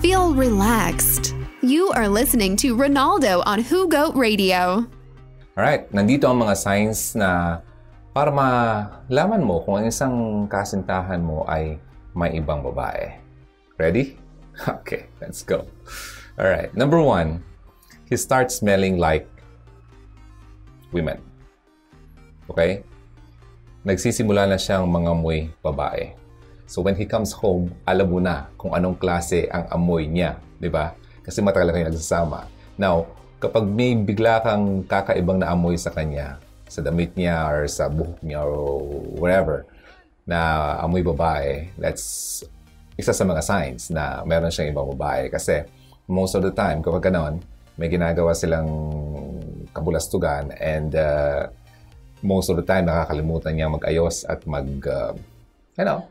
Feel 0.00 0.32
relaxed. 0.32 1.36
You 1.60 1.92
are 1.92 2.08
listening 2.08 2.56
to 2.64 2.72
Ronaldo 2.72 3.44
on 3.44 3.60
Who 3.68 3.92
Goat 3.92 4.16
Radio. 4.16 4.88
Alright, 5.56 5.88
nandito 5.88 6.28
ang 6.28 6.44
mga 6.44 6.52
signs 6.52 7.16
na 7.16 7.64
para 8.12 8.28
malaman 8.28 9.40
mo 9.40 9.64
kung 9.64 9.80
ang 9.80 9.88
isang 9.88 10.44
kasintahan 10.52 11.16
mo 11.16 11.48
ay 11.48 11.80
may 12.12 12.36
ibang 12.36 12.60
babae. 12.60 13.16
Ready? 13.80 14.20
Okay, 14.84 15.08
let's 15.16 15.40
go. 15.40 15.64
Alright, 16.36 16.76
number 16.76 17.00
one, 17.00 17.40
he 18.04 18.20
starts 18.20 18.60
smelling 18.60 19.00
like 19.00 19.24
women. 20.92 21.24
Okay? 22.52 22.84
Nagsisimula 23.80 24.44
na 24.44 24.60
siyang 24.60 24.84
mangamoy 24.84 25.48
babae. 25.64 26.12
So 26.68 26.84
when 26.84 27.00
he 27.00 27.08
comes 27.08 27.32
home, 27.32 27.72
alam 27.88 28.12
mo 28.12 28.20
na 28.20 28.52
kung 28.60 28.76
anong 28.76 29.00
klase 29.00 29.48
ang 29.48 29.72
amoy 29.72 30.04
niya, 30.04 30.36
di 30.60 30.68
ba? 30.68 30.92
Kasi 31.24 31.40
matagal 31.40 31.72
na 31.72 31.74
kayo 31.80 31.88
nagsasama. 31.88 32.44
Now, 32.76 33.08
kapag 33.36 33.64
may 33.68 33.92
bigla 33.96 34.40
kang 34.40 34.84
kakaibang 34.88 35.40
na 35.40 35.52
amoy 35.52 35.76
sa 35.76 35.92
kanya, 35.92 36.40
sa 36.66 36.82
damit 36.82 37.14
niya 37.14 37.46
or 37.46 37.68
sa 37.68 37.86
buhok 37.86 38.18
niya 38.24 38.42
or 38.42 38.82
wherever, 39.20 39.68
na 40.26 40.74
amoy 40.82 41.04
babae, 41.04 41.70
that's 41.78 42.42
isa 42.96 43.12
sa 43.12 43.24
mga 43.28 43.42
signs 43.44 43.92
na 43.92 44.24
meron 44.24 44.50
siyang 44.50 44.72
ibang 44.72 44.88
babae. 44.96 45.28
Kasi 45.28 45.68
most 46.08 46.34
of 46.34 46.42
the 46.42 46.50
time, 46.50 46.80
kapag 46.80 47.12
ganon, 47.12 47.44
may 47.76 47.92
ginagawa 47.92 48.32
silang 48.32 48.72
kabulastugan 49.76 50.48
and 50.56 50.96
uh, 50.96 51.44
most 52.24 52.48
of 52.48 52.56
the 52.56 52.64
time 52.64 52.88
nakakalimutan 52.88 53.52
niya 53.52 53.68
mag-ayos 53.68 54.24
at 54.24 54.40
mag, 54.48 54.66
uh, 54.88 55.12
you 55.76 55.84
know, 55.84 56.08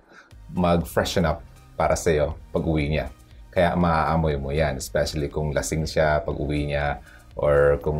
mag-freshen 0.53 1.25
up 1.25 1.41
para 1.73 1.97
sa'yo 1.97 2.37
pag 2.53 2.63
uwi 2.63 2.93
niya. 2.93 3.09
Kaya 3.49 3.73
maaamoy 3.73 4.37
mo 4.37 4.53
yan, 4.53 4.77
especially 4.77 5.25
kung 5.27 5.49
lasing 5.51 5.89
siya 5.89 6.21
pag 6.21 6.37
uwi 6.37 6.69
niya 6.69 7.01
or 7.35 7.77
kung 7.83 7.99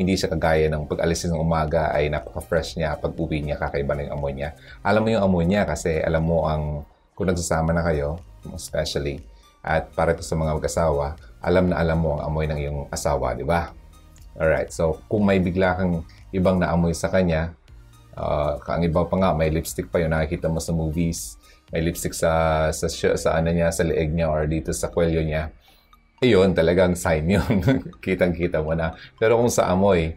hindi 0.00 0.16
siya 0.16 0.32
kagaya 0.32 0.72
ng 0.72 0.88
pag-alis 0.88 1.28
ng 1.28 1.36
umaga 1.36 1.92
ay 1.92 2.08
napaka-fresh 2.08 2.80
niya 2.80 2.96
pag 2.96 3.12
uwi 3.12 3.44
niya, 3.44 3.60
kakaiba 3.60 3.92
na 3.92 4.08
yung 4.08 4.14
amoy 4.16 4.32
niya. 4.32 4.56
Alam 4.80 5.04
mo 5.04 5.08
yung 5.12 5.24
amoy 5.24 5.44
niya 5.44 5.68
kasi 5.68 6.00
alam 6.00 6.24
mo 6.24 6.48
ang, 6.48 6.88
kung 7.12 7.28
nagsasama 7.28 7.76
na 7.76 7.84
kayo, 7.84 8.16
especially, 8.56 9.20
at 9.60 9.92
para 9.92 10.16
ito 10.16 10.24
sa 10.24 10.34
mga 10.34 10.56
mag-asawa, 10.56 11.20
alam 11.44 11.68
na 11.68 11.78
alam 11.78 12.00
mo 12.00 12.16
ang 12.16 12.32
amoy 12.32 12.48
ng 12.48 12.58
iyong 12.58 12.80
asawa, 12.88 13.36
di 13.36 13.44
ba? 13.44 13.76
Alright, 14.40 14.72
so 14.72 15.04
kung 15.12 15.28
may 15.28 15.36
bigla 15.36 15.76
kang 15.76 16.08
ibang 16.32 16.56
naamoy 16.56 16.96
sa 16.96 17.12
kanya, 17.12 17.52
uh, 18.16 18.56
ang 18.56 18.80
iba 18.80 19.04
pa 19.04 19.16
nga, 19.20 19.30
may 19.36 19.52
lipstick 19.52 19.92
pa 19.92 20.00
yun, 20.00 20.16
nakikita 20.16 20.48
mo 20.48 20.64
sa 20.64 20.72
movies, 20.72 21.36
may 21.68 21.84
lipstick 21.84 22.16
sa, 22.16 22.68
sa, 22.72 22.88
sa 22.88 23.28
ano 23.36 23.52
niya, 23.52 23.68
sa 23.68 23.84
leeg 23.84 24.16
niya 24.16 24.32
or 24.32 24.48
dito 24.48 24.72
sa 24.72 24.88
kwelyo 24.88 25.20
niya, 25.20 25.52
iyon, 26.22 26.54
talagang 26.54 26.94
sign 26.94 27.26
yun. 27.26 27.54
Kitang-kita 28.04 28.62
mo 28.62 28.72
na. 28.78 28.94
Pero 29.18 29.36
kung 29.36 29.50
sa 29.50 29.68
amoy, 29.74 30.14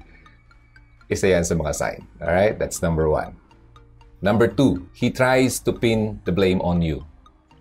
isa 1.10 1.26
yan 1.28 1.42
sa 1.42 1.58
mga 1.58 1.74
sign. 1.74 2.00
Alright? 2.22 2.62
That's 2.62 2.80
number 2.86 3.10
one. 3.10 3.34
Number 4.22 4.48
two, 4.48 4.86
he 4.94 5.10
tries 5.10 5.60
to 5.66 5.74
pin 5.74 6.22
the 6.24 6.32
blame 6.32 6.62
on 6.62 6.82
you. 6.82 7.04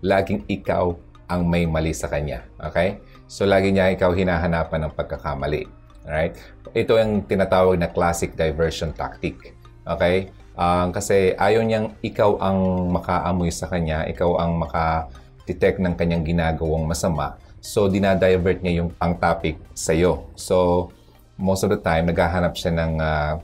Laging 0.04 0.44
ikaw 0.46 0.94
ang 1.28 1.48
may 1.48 1.64
mali 1.64 1.96
sa 1.96 2.06
kanya. 2.12 2.44
Okay? 2.60 3.00
So, 3.24 3.48
lagi 3.48 3.72
niya 3.72 3.96
ikaw 3.96 4.12
hinahanapan 4.12 4.88
ng 4.88 4.92
pagkakamali. 4.92 5.64
Alright? 6.04 6.36
Ito 6.76 7.00
yung 7.00 7.24
tinatawag 7.24 7.80
na 7.80 7.88
classic 7.88 8.36
diversion 8.36 8.92
tactic. 8.92 9.56
Okay? 9.88 10.28
Um, 10.54 10.94
kasi 10.94 11.34
ayaw 11.34 11.66
niyang 11.66 11.98
ikaw 12.04 12.38
ang 12.38 12.88
makaamoy 12.94 13.50
sa 13.50 13.66
kanya, 13.66 14.06
ikaw 14.06 14.38
ang 14.38 14.54
maka-detect 14.60 15.82
ng 15.82 15.98
kanyang 15.98 16.22
ginagawang 16.22 16.86
masama. 16.86 17.34
So, 17.64 17.88
dinadivert 17.88 18.60
niya 18.60 18.84
yung 18.84 18.92
ang 19.00 19.16
topic 19.16 19.56
sa 19.72 19.96
iyo. 19.96 20.28
So, 20.36 20.92
most 21.40 21.64
of 21.64 21.72
the 21.72 21.80
time, 21.80 22.12
naghahanap 22.12 22.52
siya 22.60 22.76
ng 22.76 23.00
uh, 23.00 23.40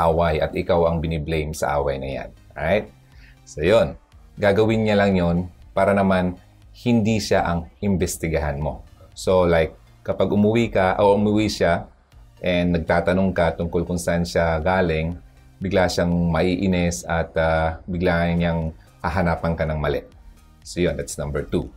away 0.00 0.40
at 0.40 0.56
ikaw 0.56 0.88
ang 0.88 1.04
biniblame 1.04 1.52
sa 1.52 1.76
away 1.76 2.00
na 2.00 2.08
yan. 2.08 2.28
Alright? 2.56 2.88
So, 3.44 3.60
yun. 3.60 3.92
Gagawin 4.40 4.88
niya 4.88 4.96
lang 4.96 5.20
yon 5.20 5.52
para 5.76 5.92
naman 5.92 6.40
hindi 6.80 7.20
siya 7.20 7.44
ang 7.44 7.68
imbestigahan 7.84 8.56
mo. 8.56 8.88
So, 9.12 9.44
like, 9.44 9.76
kapag 10.00 10.32
umuwi 10.32 10.72
ka 10.72 10.96
o 10.96 11.20
umuwi 11.20 11.52
siya 11.52 11.92
and 12.40 12.72
nagtatanong 12.72 13.36
ka 13.36 13.52
tungkol 13.52 13.84
kung 13.84 14.00
saan 14.00 14.24
siya 14.24 14.64
galing, 14.64 15.12
bigla 15.60 15.92
siyang 15.92 16.32
maiinis 16.32 17.04
at 17.04 17.36
uh, 17.36 17.84
bigla 17.84 18.32
niyang 18.32 18.72
hahanapan 19.04 19.52
ka 19.52 19.68
ng 19.68 19.76
mali. 19.76 20.00
So, 20.64 20.80
yun. 20.80 20.96
That's 20.96 21.20
number 21.20 21.44
two. 21.44 21.68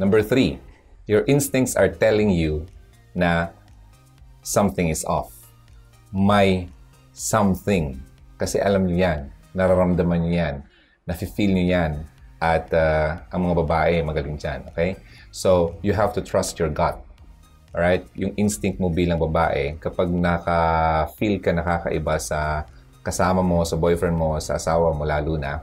Number 0.00 0.24
three, 0.24 0.58
your 1.04 1.24
instincts 1.28 1.76
are 1.76 1.88
telling 1.88 2.30
you 2.30 2.64
na 3.12 3.52
something 4.40 4.88
is 4.88 5.04
off. 5.04 5.32
May 6.12 6.68
something. 7.12 8.00
Kasi 8.40 8.58
alam 8.58 8.88
niyo 8.88 9.04
yan. 9.04 9.20
Nararamdaman 9.52 10.24
niyo 10.24 10.32
yan. 10.40 10.56
Nafe-feel 11.04 11.52
niyo 11.52 11.66
yan. 11.76 11.92
At 12.42 12.72
uh, 12.74 13.22
ang 13.30 13.46
mga 13.46 13.56
babae, 13.62 13.94
magaling 14.02 14.34
dyan. 14.40 14.66
Okay? 14.72 14.98
So, 15.30 15.78
you 15.84 15.94
have 15.94 16.10
to 16.18 16.20
trust 16.24 16.58
your 16.58 16.72
gut. 16.72 16.98
Alright? 17.72 18.04
Yung 18.18 18.34
instinct 18.34 18.82
mo 18.82 18.90
bilang 18.90 19.22
babae, 19.22 19.78
kapag 19.78 20.10
naka-feel 20.10 21.38
ka 21.38 21.54
nakakaiba 21.54 22.18
sa 22.18 22.68
kasama 23.00 23.40
mo, 23.40 23.62
sa 23.62 23.78
boyfriend 23.78 24.16
mo, 24.16 24.36
sa 24.42 24.58
asawa 24.58 24.92
mo 24.92 25.06
lalo 25.06 25.38
na, 25.38 25.62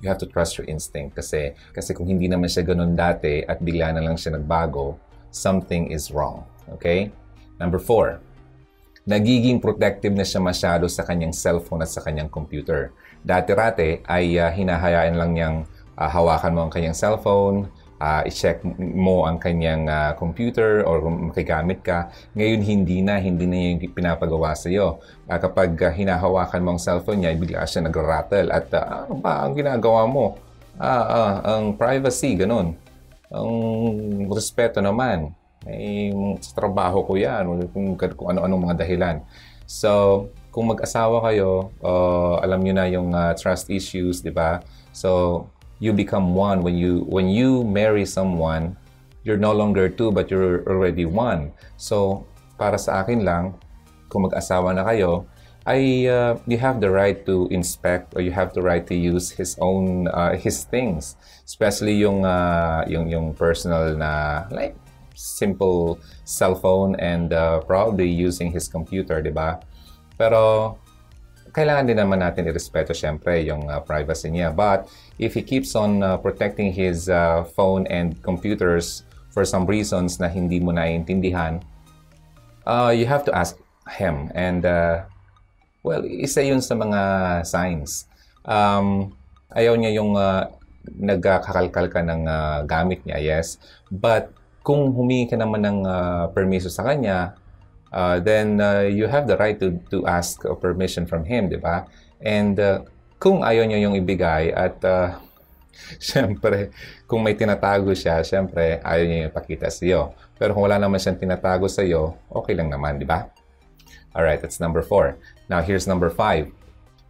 you 0.00 0.08
have 0.08 0.20
to 0.20 0.28
trust 0.28 0.56
your 0.56 0.66
instinct 0.66 1.16
kasi 1.16 1.52
kasi 1.76 1.92
kung 1.92 2.08
hindi 2.08 2.26
naman 2.26 2.48
siya 2.48 2.64
ganun 2.64 2.96
dati 2.96 3.44
at 3.44 3.60
bigla 3.60 3.92
na 3.96 4.02
lang 4.04 4.16
siya 4.16 4.36
nagbago, 4.36 4.96
something 5.30 5.92
is 5.92 6.08
wrong. 6.10 6.44
Okay? 6.76 7.12
Number 7.60 7.78
four, 7.78 8.24
nagiging 9.04 9.60
protective 9.60 10.16
na 10.16 10.24
siya 10.24 10.40
masyado 10.40 10.88
sa 10.88 11.04
kanyang 11.04 11.36
cellphone 11.36 11.84
at 11.84 11.92
sa 11.92 12.00
kanyang 12.00 12.32
computer. 12.32 12.92
Dati-rate 13.20 14.00
ay 14.08 14.40
uh, 14.40 14.48
hinahayaan 14.48 15.16
lang 15.16 15.30
niyang 15.36 15.56
uh, 16.00 16.08
hawakan 16.08 16.56
mo 16.56 16.60
ang 16.66 16.72
kanyang 16.72 16.96
cellphone, 16.96 17.68
uh, 18.00 18.22
i-check 18.24 18.64
mo 18.80 19.28
ang 19.28 19.36
kanyang 19.36 19.86
uh, 19.86 20.16
computer 20.16 20.82
or 20.88 21.04
kung 21.04 21.30
makigamit 21.30 21.84
ka. 21.84 22.08
Ngayon, 22.32 22.60
hindi 22.64 22.98
na. 23.04 23.20
Hindi 23.20 23.44
na 23.44 23.56
yung 23.76 23.80
pinapagawa 23.92 24.56
sa 24.56 24.72
iyo. 24.72 25.04
Uh, 25.28 25.38
kapag 25.38 25.76
uh, 25.76 25.92
hinahawakan 25.92 26.64
mo 26.64 26.68
ang 26.74 26.80
cellphone 26.80 27.22
niya, 27.22 27.36
bigla 27.36 27.68
siya 27.68 27.84
nag-rattle. 27.84 28.48
At 28.50 28.72
uh, 28.72 29.06
ano 29.06 29.14
ba 29.20 29.44
ang 29.44 29.52
ginagawa 29.52 30.08
mo? 30.08 30.40
Uh, 30.80 31.06
uh, 31.06 31.34
ang 31.44 31.64
privacy, 31.76 32.40
ganun. 32.40 32.74
Ang 33.28 33.52
respeto 34.32 34.80
naman. 34.80 35.36
Eh, 35.68 36.08
sa 36.40 36.56
trabaho 36.56 37.04
ko 37.04 37.20
yan. 37.20 37.44
Kung, 37.68 37.94
kung 37.94 38.28
ano-anong 38.32 38.64
mga 38.64 38.76
dahilan. 38.80 39.16
So, 39.68 40.26
kung 40.50 40.66
mag-asawa 40.72 41.22
kayo, 41.30 41.70
uh, 41.84 42.42
alam 42.42 42.64
niyo 42.64 42.74
na 42.74 42.90
yung 42.90 43.14
uh, 43.14 43.36
trust 43.38 43.70
issues, 43.70 44.18
di 44.18 44.34
ba? 44.34 44.64
So, 44.90 45.46
you 45.80 45.92
become 45.96 46.36
one. 46.36 46.62
When 46.62 46.76
you 46.76 47.08
when 47.08 47.26
you 47.32 47.64
marry 47.64 48.06
someone 48.06 48.76
you're 49.24 49.40
no 49.40 49.52
longer 49.52 49.88
two 49.88 50.12
but 50.12 50.30
you're 50.30 50.64
already 50.64 51.04
one. 51.04 51.52
So 51.76 52.24
para 52.56 52.78
sa 52.78 53.04
akin 53.04 53.24
lang 53.24 53.56
kung 54.08 54.28
mag-asawa 54.28 54.76
na 54.76 54.84
kayo 54.84 55.28
ay 55.68 56.08
uh, 56.08 56.40
you 56.48 56.56
have 56.56 56.80
the 56.80 56.88
right 56.88 57.24
to 57.28 57.44
inspect 57.52 58.16
or 58.16 58.24
you 58.24 58.32
have 58.32 58.56
the 58.56 58.64
right 58.64 58.88
to 58.88 58.96
use 58.96 59.28
his 59.28 59.56
own 59.60 60.08
uh, 60.08 60.32
his 60.36 60.64
things. 60.64 61.16
Especially 61.44 62.00
yung 62.00 62.24
uh, 62.24 62.84
yung 62.88 63.12
yung 63.12 63.36
personal 63.36 63.92
na 63.92 64.44
like 64.48 64.76
simple 65.12 66.00
cellphone 66.24 66.96
and 66.96 67.36
uh, 67.36 67.60
probably 67.68 68.08
using 68.08 68.48
his 68.48 68.68
computer 68.72 69.20
di 69.20 69.28
ba? 69.28 69.60
Pero 70.16 70.76
kailangan 71.52 71.92
din 71.92 71.98
naman 71.98 72.24
natin 72.24 72.48
irespeto 72.48 72.96
syempre 72.96 73.44
yung 73.44 73.68
uh, 73.68 73.84
privacy 73.84 74.32
niya. 74.32 74.54
But 74.54 74.88
if 75.20 75.36
he 75.36 75.44
keeps 75.44 75.76
on 75.76 76.00
uh, 76.00 76.16
protecting 76.16 76.72
his 76.72 77.12
uh, 77.12 77.44
phone 77.52 77.84
and 77.92 78.16
computers 78.24 79.04
for 79.28 79.44
some 79.44 79.68
reasons 79.68 80.16
na 80.16 80.32
hindi 80.32 80.58
mo 80.58 80.72
naiintindihan, 80.72 81.60
uh, 82.64 82.88
you 82.88 83.04
have 83.04 83.22
to 83.28 83.32
ask 83.36 83.60
him. 84.00 84.32
And, 84.32 84.64
uh, 84.64 85.04
well, 85.84 86.02
isa 86.08 86.40
yun 86.40 86.64
sa 86.64 86.72
mga 86.72 87.00
signs. 87.44 88.08
Um, 88.48 89.12
ayaw 89.52 89.76
niya 89.76 90.00
yung 90.00 90.16
uh, 90.16 90.48
nagkakalkal 90.88 91.92
ka 91.92 92.00
ng 92.00 92.24
uh, 92.24 92.64
gamit 92.64 93.04
niya, 93.04 93.20
yes. 93.20 93.60
But 93.92 94.32
kung 94.64 94.96
humingi 94.96 95.28
ka 95.28 95.36
naman 95.36 95.68
ng 95.68 95.78
uh, 95.84 96.32
permiso 96.32 96.72
sa 96.72 96.88
kanya, 96.88 97.36
uh, 97.92 98.16
then 98.24 98.56
uh, 98.56 98.88
you 98.88 99.04
have 99.04 99.28
the 99.28 99.36
right 99.36 99.60
to 99.60 99.76
to 99.92 100.08
ask 100.08 100.40
uh, 100.48 100.56
permission 100.56 101.04
from 101.04 101.28
him, 101.28 101.52
di 101.52 101.60
ba? 101.60 101.84
And 102.24 102.56
uh, 102.56 102.88
kung 103.20 103.44
ayaw 103.44 103.68
niya 103.68 103.84
yung 103.84 103.94
ibigay 103.94 104.50
at 104.56 104.80
uh, 104.88 105.20
Siyempre, 105.98 106.70
kung 107.08 107.24
may 107.24 107.34
tinatago 107.34 107.90
siya, 107.96 108.22
siyempre, 108.22 108.78
ayaw 108.84 109.04
niya 109.06 109.16
yung 109.24 109.30
ipakita 109.32 109.66
sa 109.72 109.82
iyo. 109.82 110.02
Pero 110.38 110.54
kung 110.54 110.64
wala 110.68 110.78
naman 110.78 111.02
siyang 111.02 111.18
tinatago 111.18 111.66
sa 111.66 111.82
iyo, 111.82 112.20
okay 112.30 112.54
lang 112.54 112.70
naman, 112.70 113.00
di 113.00 113.06
ba? 113.08 113.26
Alright, 114.14 114.42
that's 114.42 114.62
number 114.62 114.82
four. 114.82 115.18
Now, 115.50 115.62
here's 115.62 115.86
number 115.90 116.10
five. 116.10 116.50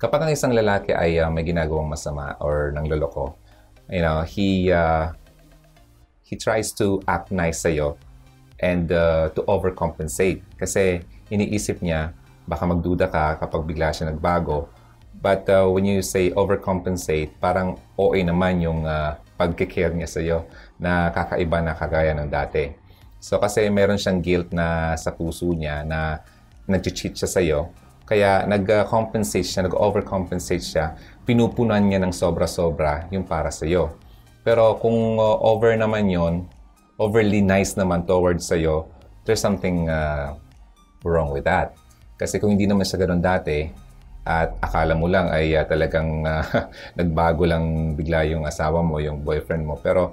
Kapag 0.00 0.24
ang 0.24 0.32
isang 0.32 0.56
lalaki 0.56 0.96
ay 0.96 1.20
uh, 1.20 1.28
may 1.28 1.44
ginagawang 1.44 1.88
masama 1.92 2.36
or 2.40 2.72
nangloloko, 2.72 3.36
you 3.92 4.00
know, 4.00 4.24
he, 4.24 4.72
uh, 4.72 5.12
he 6.24 6.36
tries 6.40 6.72
to 6.72 7.04
act 7.04 7.28
nice 7.28 7.60
sa 7.64 7.68
iyo 7.68 8.00
and 8.64 8.92
uh, 8.92 9.28
to 9.36 9.44
overcompensate. 9.44 10.40
Kasi 10.56 11.04
iniisip 11.28 11.84
niya, 11.84 12.16
baka 12.48 12.64
magduda 12.64 13.12
ka 13.12 13.36
kapag 13.44 13.68
bigla 13.68 13.92
siya 13.92 14.08
nagbago. 14.08 14.72
But 15.20 15.44
uh, 15.52 15.68
when 15.68 15.84
you 15.84 16.00
say 16.00 16.32
overcompensate, 16.32 17.36
parang 17.36 17.76
OA 18.00 18.24
naman 18.24 18.64
yung 18.64 18.88
uh, 18.88 19.20
pagkikare 19.36 19.92
niya 19.92 20.08
sa 20.08 20.20
iyo 20.24 20.48
na 20.80 21.12
kakaiba 21.12 21.60
na 21.60 21.76
kagaya 21.76 22.16
ng 22.16 22.28
dati. 22.28 22.72
So 23.20 23.36
kasi 23.36 23.68
meron 23.68 24.00
siyang 24.00 24.24
guilt 24.24 24.48
na 24.56 24.96
sa 24.96 25.12
puso 25.12 25.52
niya 25.52 25.84
na 25.84 26.24
nag-cheat 26.64 27.20
siya 27.20 27.28
sa 27.28 27.40
iyo. 27.44 27.68
Kaya 28.08 28.48
nag-compensate 28.48 29.44
siya, 29.44 29.68
nag-overcompensate 29.68 30.64
siya. 30.64 30.96
Pinupunan 31.28 31.84
niya 31.84 32.00
ng 32.00 32.16
sobra-sobra 32.16 33.06
yung 33.12 33.28
para 33.28 33.52
sa 33.52 33.68
iyo. 33.68 34.00
Pero 34.40 34.80
kung 34.80 35.20
uh, 35.20 35.36
over 35.44 35.76
naman 35.76 36.08
yon, 36.08 36.48
overly 36.96 37.44
nice 37.44 37.76
naman 37.76 38.08
towards 38.08 38.48
sa 38.48 38.56
iyo, 38.56 38.88
there's 39.28 39.40
something 39.40 39.92
uh, 39.92 40.32
wrong 41.04 41.28
with 41.28 41.44
that. 41.44 41.76
Kasi 42.16 42.40
kung 42.40 42.56
hindi 42.56 42.64
naman 42.64 42.88
siya 42.88 43.04
ganun 43.04 43.20
dati, 43.20 43.68
at 44.24 44.52
akala 44.60 44.92
mo 44.92 45.08
lang 45.08 45.32
ay 45.32 45.56
uh, 45.56 45.64
talagang 45.64 46.24
uh, 46.28 46.44
nagbago 46.98 47.48
lang 47.48 47.96
bigla 47.96 48.28
yung 48.28 48.44
asawa 48.44 48.84
mo, 48.84 49.00
yung 49.00 49.24
boyfriend 49.24 49.64
mo. 49.64 49.80
Pero 49.80 50.12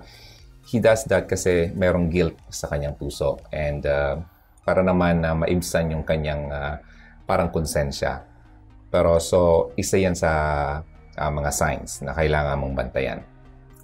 he 0.67 0.79
does 0.83 1.03
that 1.07 1.27
kasi 1.27 1.71
merong 1.75 2.11
guilt 2.11 2.35
sa 2.51 2.67
kanyang 2.71 2.95
puso. 2.95 3.39
And 3.51 3.83
uh, 3.83 4.19
para 4.67 4.83
naman 4.83 5.23
na 5.23 5.31
uh, 5.31 5.43
maibsan 5.43 5.95
yung 5.95 6.03
kanyang 6.03 6.51
uh, 6.51 6.75
parang 7.23 7.51
konsensya. 7.51 8.23
Pero 8.87 9.19
so, 9.19 9.71
isa 9.75 9.99
yan 9.99 10.15
sa 10.15 10.31
uh, 11.15 11.31
mga 11.31 11.51
signs 11.51 12.03
na 12.03 12.15
kailangan 12.15 12.59
mong 12.59 12.75
bantayan. 12.75 13.19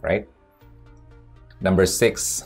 Right? 0.04 0.28
Number 1.64 1.88
six, 1.88 2.44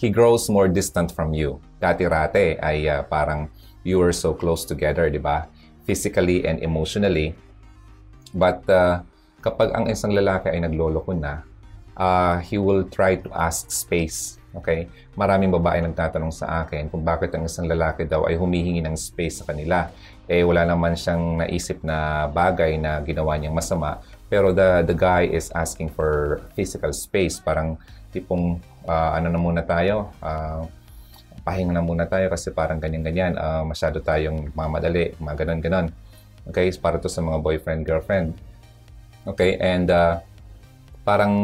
he 0.00 0.08
grows 0.08 0.48
more 0.48 0.68
distant 0.68 1.12
from 1.12 1.36
you. 1.36 1.60
Dati-rate 1.80 2.56
ay 2.60 2.88
uh, 2.88 3.04
parang 3.04 3.52
you 3.84 4.00
were 4.00 4.12
so 4.12 4.32
close 4.32 4.64
together, 4.64 5.12
di 5.12 5.20
ba? 5.20 5.48
Physically 5.84 6.44
and 6.44 6.60
emotionally. 6.60 7.36
But 8.30 8.62
uh, 8.70 9.02
kapag 9.40 9.72
ang 9.74 9.88
isang 9.88 10.12
lalaki 10.14 10.52
ay 10.52 10.60
nagloloko 10.62 11.16
na, 11.16 11.42
uh, 11.96 12.38
he 12.40 12.60
will 12.60 12.86
try 12.88 13.18
to 13.18 13.28
ask 13.32 13.68
space. 13.72 14.40
Okay? 14.54 14.90
Maraming 15.14 15.50
babae 15.54 15.82
nagtatanong 15.84 16.34
sa 16.34 16.64
akin 16.64 16.90
kung 16.90 17.06
bakit 17.06 17.30
ang 17.34 17.46
isang 17.46 17.66
lalaki 17.66 18.06
daw 18.06 18.26
ay 18.26 18.34
humihingi 18.34 18.82
ng 18.82 18.96
space 18.98 19.42
sa 19.42 19.48
kanila. 19.50 19.90
Eh, 20.30 20.46
wala 20.46 20.62
naman 20.62 20.94
siyang 20.94 21.42
naisip 21.42 21.82
na 21.82 22.30
bagay 22.30 22.78
na 22.78 23.02
ginawa 23.02 23.34
niyang 23.34 23.54
masama. 23.54 23.98
Pero 24.30 24.54
the, 24.54 24.86
the 24.86 24.94
guy 24.94 25.26
is 25.26 25.50
asking 25.58 25.90
for 25.90 26.42
physical 26.54 26.94
space. 26.94 27.42
Parang 27.42 27.74
tipong, 28.14 28.62
uh, 28.86 29.10
ano 29.18 29.26
na 29.26 29.38
muna 29.38 29.62
tayo, 29.66 30.14
uh, 30.22 30.70
pahinga 31.42 31.74
na 31.74 31.82
muna 31.84 32.06
tayo 32.06 32.28
kasi 32.28 32.52
parang 32.52 32.78
ganyan-ganyan, 32.78 33.36
uh, 33.36 33.64
masyado 33.64 34.00
tayong 34.00 34.52
mamadali, 34.52 35.16
mga 35.18 35.44
ganon-ganon. 35.44 35.88
Okay, 36.48 36.72
para 36.80 36.96
to 36.96 37.08
sa 37.08 37.20
mga 37.20 37.38
boyfriend, 37.44 37.84
girlfriend. 37.84 38.32
Okay, 39.28 39.60
and 39.60 39.92
uh, 39.92 40.20
parang 41.04 41.34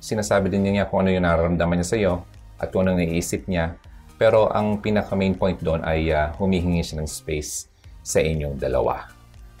sinasabi 0.00 0.52
din 0.52 0.66
niya 0.68 0.88
kung 0.88 1.04
ano 1.04 1.12
yung 1.12 1.24
nararamdaman 1.24 1.80
niya 1.80 1.88
sa 1.88 1.96
iyo 1.96 2.14
at 2.60 2.72
kung 2.72 2.84
ano 2.88 2.96
naiisip 2.96 3.48
niya. 3.48 3.76
Pero 4.16 4.48
ang 4.48 4.80
pinaka-main 4.80 5.36
point 5.36 5.60
doon 5.60 5.84
ay 5.84 6.08
uh, 6.12 6.32
humihingi 6.40 6.80
siya 6.80 7.04
ng 7.04 7.08
space 7.08 7.68
sa 8.00 8.20
inyong 8.20 8.56
dalawa. 8.56 9.08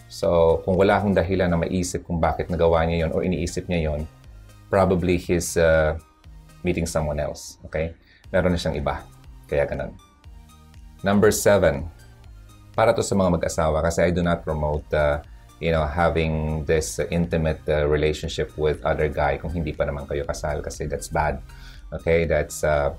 So, 0.06 0.60
kung 0.62 0.78
wala 0.78 1.02
akong 1.02 1.18
dahilan 1.18 1.50
na 1.50 1.58
maisip 1.58 2.06
kung 2.06 2.22
bakit 2.22 2.46
nagawa 2.46 2.86
niya 2.86 3.08
yon 3.08 3.10
o 3.12 3.20
iniisip 3.20 3.66
niya 3.66 3.90
yon, 3.92 4.06
probably 4.70 5.18
he's 5.18 5.58
uh, 5.58 5.98
meeting 6.62 6.86
someone 6.86 7.18
else. 7.18 7.58
Okay? 7.66 7.92
Meron 8.30 8.54
na 8.54 8.58
siyang 8.58 8.78
iba. 8.78 9.02
Kaya 9.46 9.66
ganun. 9.66 9.94
Number 11.02 11.30
seven, 11.30 11.86
para 12.74 12.92
to 12.92 13.00
sa 13.00 13.14
mga 13.14 13.40
mag-asawa 13.40 13.80
kasi 13.80 14.04
I 14.04 14.10
do 14.10 14.20
not 14.20 14.42
promote 14.42 14.86
uh, 14.92 15.22
you 15.60 15.72
know, 15.72 15.86
having 15.86 16.64
this 16.64 16.98
uh, 16.98 17.08
intimate 17.10 17.60
uh, 17.68 17.88
relationship 17.88 18.52
with 18.58 18.82
other 18.84 19.08
guy 19.08 19.40
kung 19.40 19.52
hindi 19.52 19.72
pa 19.72 19.88
naman 19.88 20.04
kayo 20.04 20.24
kasal 20.28 20.60
kasi 20.60 20.84
that's 20.84 21.08
bad. 21.08 21.40
Okay, 21.92 22.28
that's 22.28 22.60
uh, 22.60 22.92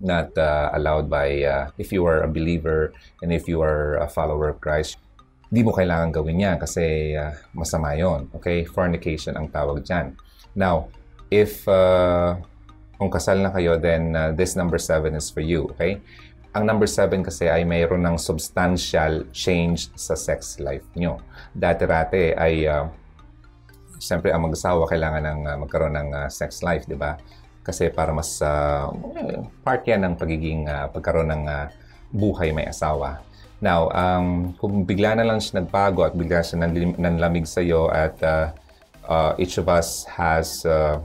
not 0.00 0.32
uh, 0.38 0.72
allowed 0.72 1.10
by 1.12 1.44
uh, 1.44 1.68
if 1.76 1.92
you 1.92 2.04
are 2.06 2.24
a 2.24 2.30
believer 2.30 2.92
and 3.20 3.32
if 3.32 3.48
you 3.48 3.60
are 3.60 4.00
a 4.00 4.08
follower 4.08 4.48
of 4.48 4.60
Christ. 4.60 4.96
Di 5.46 5.62
mo 5.62 5.70
kailangan 5.70 6.10
gawin 6.10 6.42
yan 6.42 6.56
kasi 6.56 7.14
uh, 7.14 7.36
masama 7.52 7.92
yon. 7.92 8.32
Okay, 8.40 8.64
fornication 8.64 9.36
ang 9.36 9.52
tawag 9.52 9.84
dyan. 9.84 10.16
Now, 10.56 10.88
if 11.28 11.68
uh, 11.68 12.40
kung 12.96 13.12
kasal 13.12 13.40
na 13.44 13.52
kayo, 13.52 13.76
then 13.76 14.16
uh, 14.16 14.32
this 14.32 14.56
number 14.56 14.80
7 14.80 15.12
is 15.12 15.28
for 15.28 15.44
you, 15.44 15.68
okay? 15.76 16.00
Ang 16.56 16.64
number 16.64 16.88
7 16.88 17.20
kasi 17.20 17.52
ay 17.52 17.68
mayroon 17.68 18.00
ng 18.00 18.16
substantial 18.16 19.28
change 19.36 19.92
sa 19.92 20.16
sex 20.16 20.56
life 20.56 20.84
nyo. 20.96 21.20
Dati-rate 21.52 22.32
ay, 22.32 22.64
uh, 22.64 22.88
siyempre 24.00 24.32
ang 24.32 24.48
mag-asawa 24.48 24.88
kailangan 24.88 25.22
ng 25.24 25.40
uh, 25.44 25.56
magkaroon 25.60 25.94
ng 25.94 26.08
uh, 26.16 26.28
sex 26.32 26.64
life, 26.64 26.88
di 26.88 26.96
ba? 26.96 27.20
Kasi 27.60 27.92
para 27.92 28.14
mas 28.16 28.40
uh, 28.40 28.88
part 29.60 29.84
yan 29.84 30.08
ng 30.08 30.14
pagiging 30.16 30.64
uh, 30.64 30.88
pagkaroon 30.88 31.28
ng 31.28 31.44
uh, 31.44 31.66
buhay 32.14 32.56
may 32.56 32.64
asawa. 32.64 33.20
Now, 33.60 33.88
um, 33.92 34.52
kung 34.60 34.84
bigla 34.84 35.16
na 35.16 35.24
lang 35.24 35.40
siya 35.40 35.64
nagbago 35.64 36.04
at 36.04 36.12
bigla 36.12 36.44
siya 36.44 36.60
nanlamig 37.00 37.48
sa 37.48 37.64
iyo 37.64 37.88
at 37.88 38.16
uh, 38.20 38.52
uh, 39.08 39.32
each 39.40 39.56
of 39.56 39.66
us 39.68 40.04
has 40.12 40.64
uh, 40.68 41.00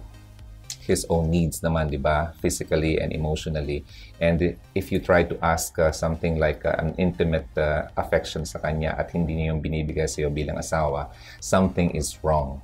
his 0.91 1.07
own 1.07 1.31
needs 1.31 1.63
naman, 1.63 1.87
di 1.87 1.95
ba? 1.95 2.35
Physically 2.43 2.99
and 2.99 3.15
emotionally. 3.15 3.87
And 4.19 4.59
if 4.75 4.91
you 4.91 4.99
try 4.99 5.23
to 5.23 5.39
ask 5.39 5.79
uh, 5.79 5.95
something 5.95 6.35
like 6.35 6.67
uh, 6.67 6.75
an 6.75 6.91
intimate 6.99 7.47
uh, 7.55 7.87
affection 7.95 8.43
sa 8.43 8.59
kanya 8.59 8.99
at 8.99 9.15
hindi 9.15 9.39
niya 9.39 9.55
yung 9.55 9.63
binibigay 9.63 10.11
sa 10.11 10.27
iyo 10.27 10.29
bilang 10.29 10.59
asawa, 10.59 11.15
something 11.39 11.95
is 11.95 12.19
wrong. 12.19 12.59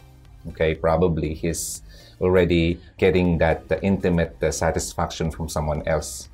Okay? 0.52 0.76
Probably 0.76 1.32
he's 1.32 1.88
already 2.20 2.84
getting 3.00 3.40
that 3.40 3.64
uh, 3.72 3.80
intimate 3.80 4.36
uh, 4.44 4.52
satisfaction 4.52 5.32
from 5.32 5.48
someone 5.48 5.80
else. 5.88 6.28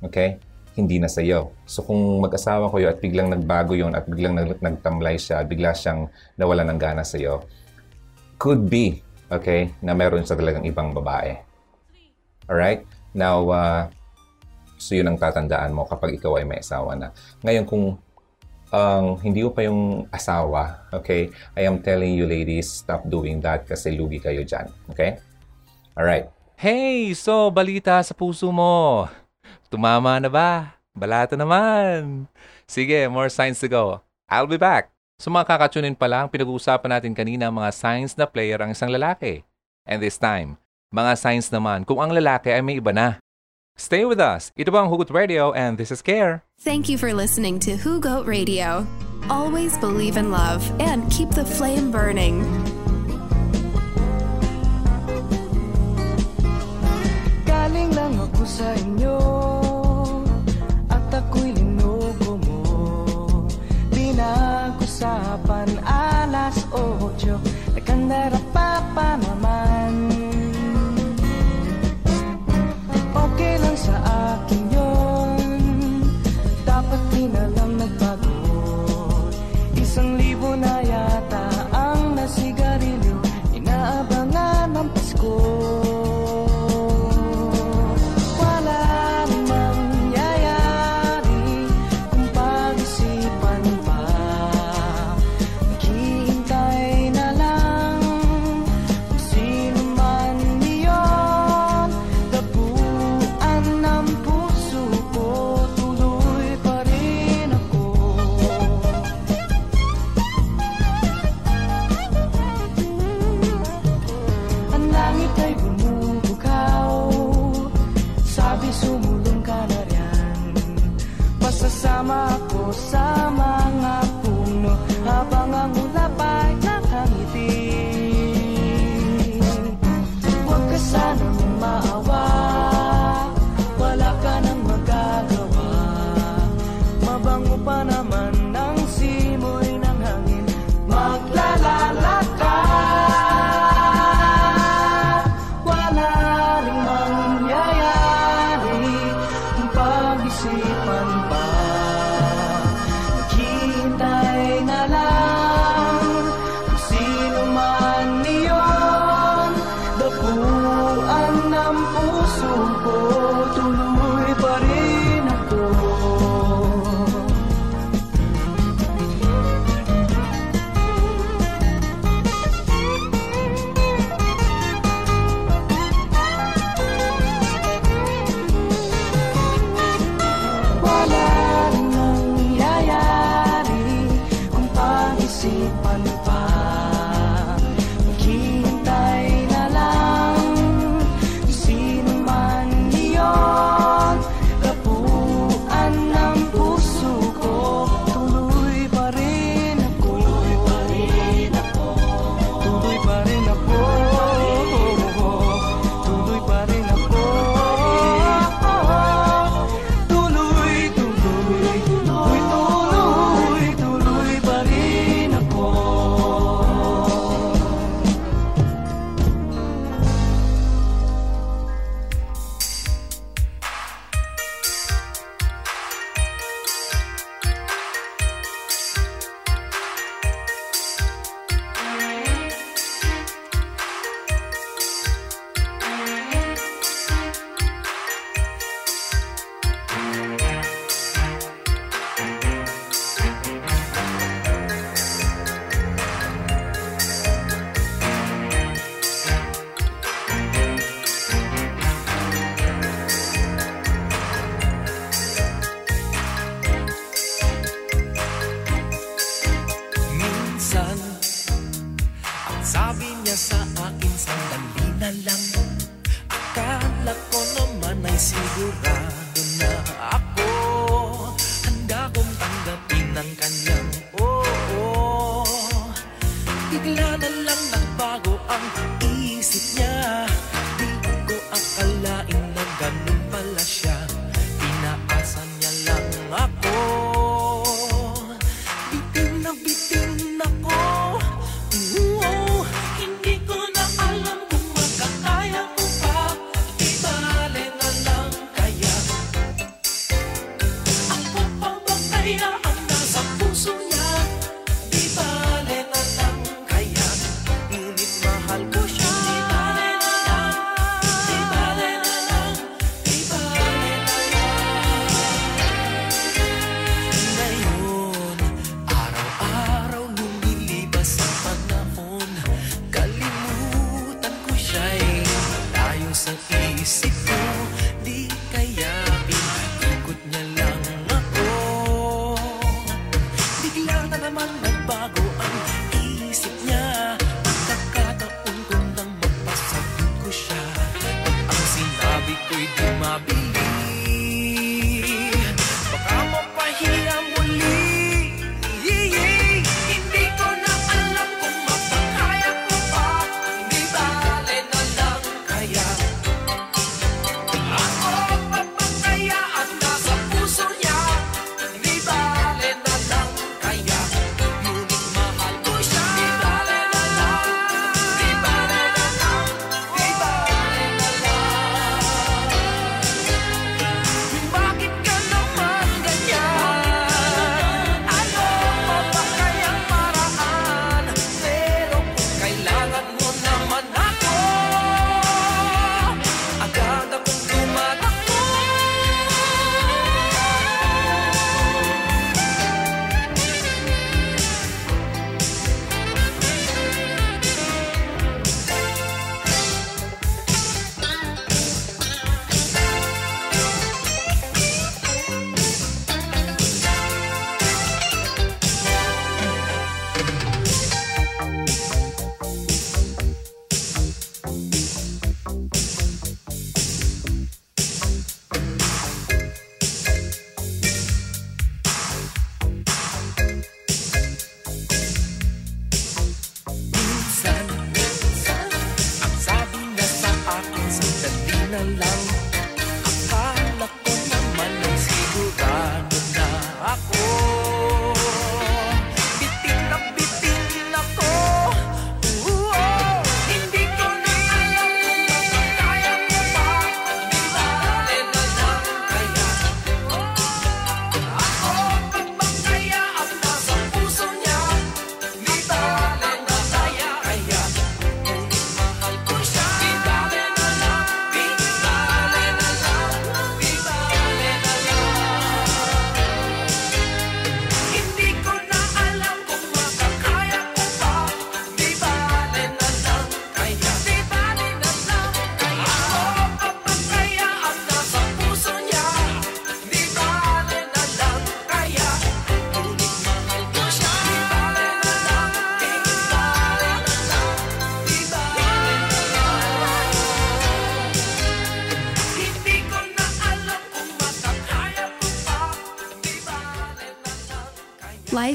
Okay? 0.00 0.40
Hindi 0.72 0.96
na 0.96 1.12
sa 1.12 1.20
iyo. 1.20 1.52
So 1.68 1.84
kung 1.84 2.00
mag-asawa 2.24 2.72
yun 2.80 2.88
at 2.88 2.98
biglang 3.04 3.28
nagbago 3.28 3.76
yon 3.76 3.92
at 3.92 4.08
biglang 4.08 4.34
nag- 4.34 4.64
nagtamlay 4.64 5.20
siya, 5.20 5.44
bigla 5.44 5.76
siyang 5.76 6.08
nawala 6.40 6.64
ng 6.64 6.80
gana 6.80 7.04
sa 7.04 7.20
iyo, 7.20 7.44
could 8.40 8.66
be 8.72 9.03
okay, 9.30 9.72
na 9.84 9.92
meron 9.96 10.26
sa 10.26 10.36
talagang 10.36 10.64
ibang 10.64 10.92
babae. 10.92 11.36
Alright? 12.48 12.84
Now, 13.16 13.48
uh, 13.48 13.82
so 14.76 14.96
yun 14.98 15.08
ang 15.08 15.18
tatandaan 15.20 15.72
mo 15.72 15.88
kapag 15.88 16.18
ikaw 16.18 16.36
ay 16.36 16.44
may 16.44 16.60
asawa 16.60 16.98
na. 16.98 17.08
Ngayon, 17.40 17.64
kung 17.64 17.84
um, 18.74 19.06
hindi 19.22 19.40
mo 19.46 19.50
pa 19.54 19.64
yung 19.64 20.10
asawa, 20.10 20.84
okay, 20.90 21.30
I 21.56 21.64
am 21.64 21.80
telling 21.80 22.18
you 22.18 22.28
ladies, 22.28 22.70
stop 22.84 23.06
doing 23.08 23.40
that 23.42 23.64
kasi 23.64 23.94
lugi 23.94 24.20
kayo 24.20 24.44
dyan. 24.44 24.68
Okay? 24.92 25.18
Alright. 25.94 26.28
Hey! 26.54 27.14
So, 27.18 27.50
balita 27.50 27.98
sa 28.02 28.14
puso 28.14 28.50
mo. 28.54 29.06
Tumama 29.70 30.22
na 30.22 30.30
ba? 30.30 30.78
Balata 30.94 31.34
naman. 31.34 32.30
Sige, 32.70 33.10
more 33.10 33.26
signs 33.26 33.58
to 33.58 33.66
go. 33.66 33.98
I'll 34.30 34.46
be 34.46 34.58
back. 34.58 34.93
Sa 35.24 35.32
mga 35.32 35.56
kakatunin 35.56 35.96
pa 35.96 36.04
lang, 36.04 36.28
pinag-uusapan 36.28 37.00
natin 37.00 37.16
kanina 37.16 37.48
mga 37.48 37.72
signs 37.72 38.12
na 38.12 38.28
player 38.28 38.60
ang 38.60 38.76
isang 38.76 38.92
lalaki. 38.92 39.40
And 39.88 40.04
this 40.04 40.20
time, 40.20 40.60
mga 40.92 41.16
signs 41.16 41.48
naman 41.48 41.88
kung 41.88 41.96
ang 41.96 42.12
lalaki 42.12 42.52
ay 42.52 42.60
may 42.60 42.76
iba 42.76 42.92
na. 42.92 43.16
Stay 43.72 44.04
with 44.04 44.20
us. 44.20 44.52
Ito 44.52 44.68
ba 44.68 44.84
ang 44.84 44.92
Hugot 44.92 45.08
Radio 45.08 45.56
and 45.56 45.80
this 45.80 45.88
is 45.88 46.04
Care. 46.04 46.44
Thank 46.60 46.92
you 46.92 47.00
for 47.00 47.16
listening 47.16 47.56
to 47.64 47.72
Who 47.80 48.04
Goat 48.04 48.28
Radio. 48.28 48.84
Always 49.32 49.80
believe 49.80 50.20
in 50.20 50.28
love 50.28 50.60
and 50.76 51.08
keep 51.08 51.32
the 51.32 51.48
flame 51.48 51.88
burning. 51.88 52.44
Galing 57.48 57.96
lang 57.96 58.12
ako 58.20 58.44
sa 58.44 58.68
inyo 58.76 59.43
Pinag-usapan 64.94 65.74
alas 65.82 66.13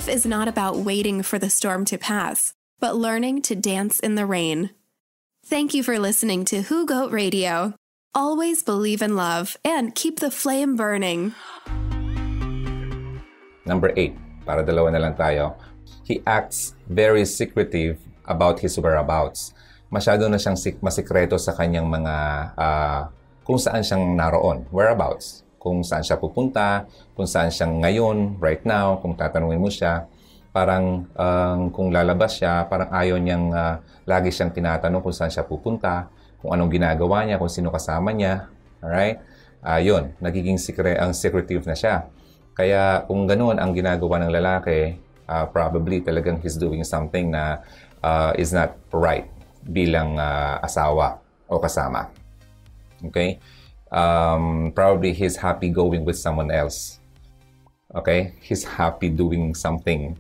is 0.10 0.26
not 0.26 0.50
about 0.50 0.82
waiting 0.82 1.22
for 1.22 1.38
the 1.38 1.50
storm 1.50 1.86
to 1.86 1.98
pass, 1.98 2.54
but 2.82 2.98
learning 2.98 3.46
to 3.46 3.56
dance 3.56 4.02
in 4.02 4.16
the 4.16 4.26
rain. 4.26 4.74
Thank 5.46 5.74
you 5.74 5.86
for 5.86 5.98
listening 5.98 6.46
to 6.50 6.64
Who 6.68 6.86
Goat 6.86 7.14
Radio. 7.14 7.78
Always 8.14 8.66
believe 8.66 9.02
in 9.02 9.16
love 9.16 9.56
and 9.64 9.94
keep 9.94 10.20
the 10.20 10.34
flame 10.34 10.76
burning. 10.76 11.34
Number 13.66 13.94
eight, 13.96 14.18
para 14.46 14.66
dalawa 14.66 14.90
na 14.92 15.00
lang 15.00 15.14
tayo. 15.14 15.54
He 16.04 16.26
acts 16.26 16.74
very 16.90 17.24
secretive 17.26 18.02
about 18.26 18.60
his 18.66 18.78
whereabouts. 18.82 19.54
Masyado 19.94 20.26
na 20.26 20.42
siyang 20.42 20.58
sik- 20.58 20.82
masikreto 20.82 21.38
sa 21.38 21.54
kanyang 21.54 21.86
mga 21.86 22.16
ah, 22.58 23.14
kung 23.46 23.62
saan 23.62 23.86
siyang 23.86 24.18
naroon, 24.18 24.66
whereabouts. 24.74 25.46
Kung 25.60 25.84
saan 25.84 26.02
siya 26.02 26.16
pupunta, 26.16 26.88
kung 27.14 27.28
saan 27.28 27.52
siyang 27.52 27.84
ngayon, 27.84 28.40
right 28.40 28.64
now, 28.64 28.98
kung 29.04 29.14
tatanungin 29.14 29.60
mo 29.60 29.68
siya, 29.68 30.08
parang 30.56 31.06
ang 31.14 31.70
kung 31.70 31.92
lalabas 31.94 32.40
siya, 32.40 32.66
parang 32.66 32.90
ayaw 32.90 33.20
niyang 33.20 33.54
ah, 33.54 33.84
lagi 34.08 34.34
siyang 34.34 34.56
tinatanong 34.56 35.04
kung 35.04 35.14
saan 35.14 35.30
siya 35.30 35.46
pupunta, 35.46 36.10
kung 36.40 36.56
anong 36.56 36.72
ginagawa 36.72 37.28
niya, 37.28 37.38
kung 37.38 37.52
sino 37.52 37.70
kasama 37.70 38.16
niya. 38.16 38.48
Alright? 38.80 39.20
Ayun, 39.60 40.16
nagiging 40.24 40.56
secre- 40.56 40.96
ang 40.96 41.12
secretive 41.12 41.68
na 41.68 41.76
siya. 41.76 42.08
Kaya 42.56 43.04
kung 43.06 43.28
ganoon 43.28 43.60
ang 43.60 43.76
ginagawa 43.76 44.24
ng 44.24 44.32
lalaki, 44.32 44.96
ah, 45.28 45.46
probably 45.46 46.00
talagang 46.00 46.40
he's 46.40 46.56
doing 46.56 46.82
something 46.88 47.30
na 47.30 47.62
ah, 48.00 48.32
is 48.40 48.56
not 48.56 48.80
right 48.96 49.28
bilang 49.68 50.16
ah, 50.16 50.64
asawa 50.64 51.20
o 51.52 51.60
kasama. 51.60 52.08
Okay? 53.04 53.38
Um, 53.90 54.72
probably 54.74 55.14
he's 55.14 55.38
happy 55.38 55.70
going 55.70 56.06
with 56.06 56.18
someone 56.18 56.54
else. 56.54 57.02
Okay? 57.94 58.38
He's 58.42 58.64
happy 58.64 59.10
doing 59.10 59.58
something 59.58 60.18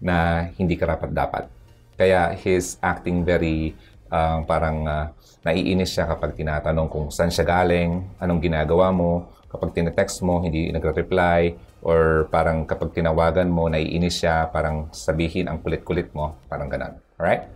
na 0.00 0.48
hindi 0.56 0.76
karapat-dapat. 0.76 1.48
Kaya 1.96 2.36
he's 2.36 2.76
acting 2.84 3.24
very 3.24 3.72
ah, 4.12 4.44
parang 4.44 4.84
ah, 4.84 5.16
naiinis 5.40 5.96
siya 5.96 6.12
kapag 6.12 6.36
tinatanong 6.36 6.92
kung 6.92 7.08
saan 7.08 7.32
siya 7.32 7.48
galing, 7.48 8.04
anong 8.20 8.44
ginagawa 8.44 8.92
mo, 8.92 9.32
kapag 9.48 9.72
tinetext 9.72 10.20
mo, 10.20 10.44
hindi 10.44 10.68
nagre-reply, 10.68 11.56
Or 11.86 12.26
parang 12.34 12.66
kapag 12.66 12.98
tinawagan 12.98 13.46
mo, 13.46 13.70
naiinis 13.70 14.18
siya, 14.18 14.50
parang 14.50 14.90
sabihin 14.90 15.46
ang 15.46 15.62
kulit-kulit 15.62 16.10
mo, 16.10 16.34
parang 16.50 16.66
ganun. 16.66 16.98
Alright? 17.14 17.46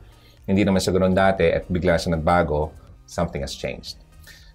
Hindi 0.47 0.63
naman 0.63 0.79
siya 0.79 0.95
ganun 0.95 1.19
dati 1.19 1.51
at 1.51 1.67
bigla 1.67 1.99
siya 1.99 2.15
nagbago, 2.15 2.71
something 3.11 3.43
has 3.43 3.59
changed. 3.59 3.99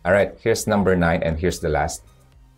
Alright, 0.06 0.38
here's 0.46 0.70
number 0.70 0.94
nine 0.94 1.26
and 1.26 1.34
here's 1.42 1.58
the 1.58 1.74
last. 1.74 2.06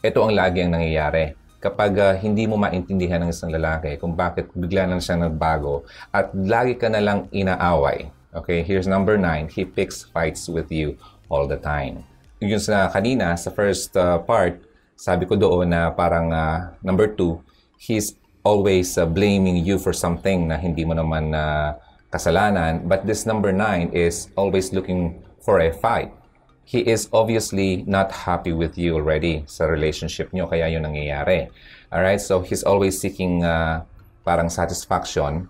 Ito 0.03 0.19
ang 0.19 0.35
lagi 0.35 0.67
ang 0.67 0.75
nangyayari. 0.75 1.31
Kapag 1.63 1.95
ah, 1.95 2.11
hindi 2.19 2.43
mo 2.43 2.59
maintindihan 2.59 3.23
ng 3.23 3.31
isang 3.31 3.55
lalaki 3.55 3.95
kung 4.03 4.19
bakit 4.19 4.51
bigla 4.51 4.83
lang 4.83 4.99
siya 4.99 5.15
nagbago 5.15 5.87
at 6.11 6.35
lagi 6.35 6.75
ka 6.75 6.91
na 6.91 6.99
lang 6.99 7.31
inaaway. 7.31 8.11
Okay, 8.35 8.67
here's 8.67 8.83
number 8.83 9.15
nine. 9.15 9.47
He 9.47 9.63
picks 9.63 10.03
fights 10.11 10.51
with 10.51 10.67
you 10.75 10.99
all 11.31 11.47
the 11.47 11.55
time. 11.55 12.03
Yung 12.43 12.59
sa 12.59 12.91
kanina, 12.91 13.39
sa 13.39 13.47
first 13.47 13.95
ah, 13.95 14.19
part, 14.19 14.59
sabi 14.99 15.23
ko 15.23 15.39
doon 15.39 15.71
na 15.71 15.95
parang 15.95 16.27
ah, 16.35 16.75
number 16.83 17.07
two, 17.07 17.39
he's 17.79 18.19
always 18.43 18.99
ah, 18.99 19.07
blaming 19.07 19.63
you 19.63 19.79
for 19.79 19.95
something 19.95 20.51
na 20.51 20.59
hindi 20.59 20.83
mo 20.83 20.99
naman 20.99 21.31
na 21.31 21.79
kasalanan. 22.11 22.83
But 22.91 23.07
this 23.07 23.23
number 23.23 23.55
nine 23.55 23.95
is 23.95 24.27
always 24.35 24.75
looking 24.75 25.23
for 25.39 25.63
a 25.63 25.71
fight 25.71 26.11
he 26.67 26.83
is 26.83 27.07
obviously 27.15 27.87
not 27.87 28.11
happy 28.27 28.51
with 28.51 28.75
you 28.75 28.99
already 28.99 29.47
sa 29.47 29.63
relationship 29.71 30.35
nyo, 30.35 30.51
kaya 30.51 30.67
yun 30.67 30.83
nangyayari. 30.83 31.47
Alright, 31.87 32.19
so 32.19 32.43
he's 32.43 32.67
always 32.67 32.99
seeking 32.99 33.47
uh, 33.47 33.87
parang 34.27 34.51
satisfaction 34.51 35.47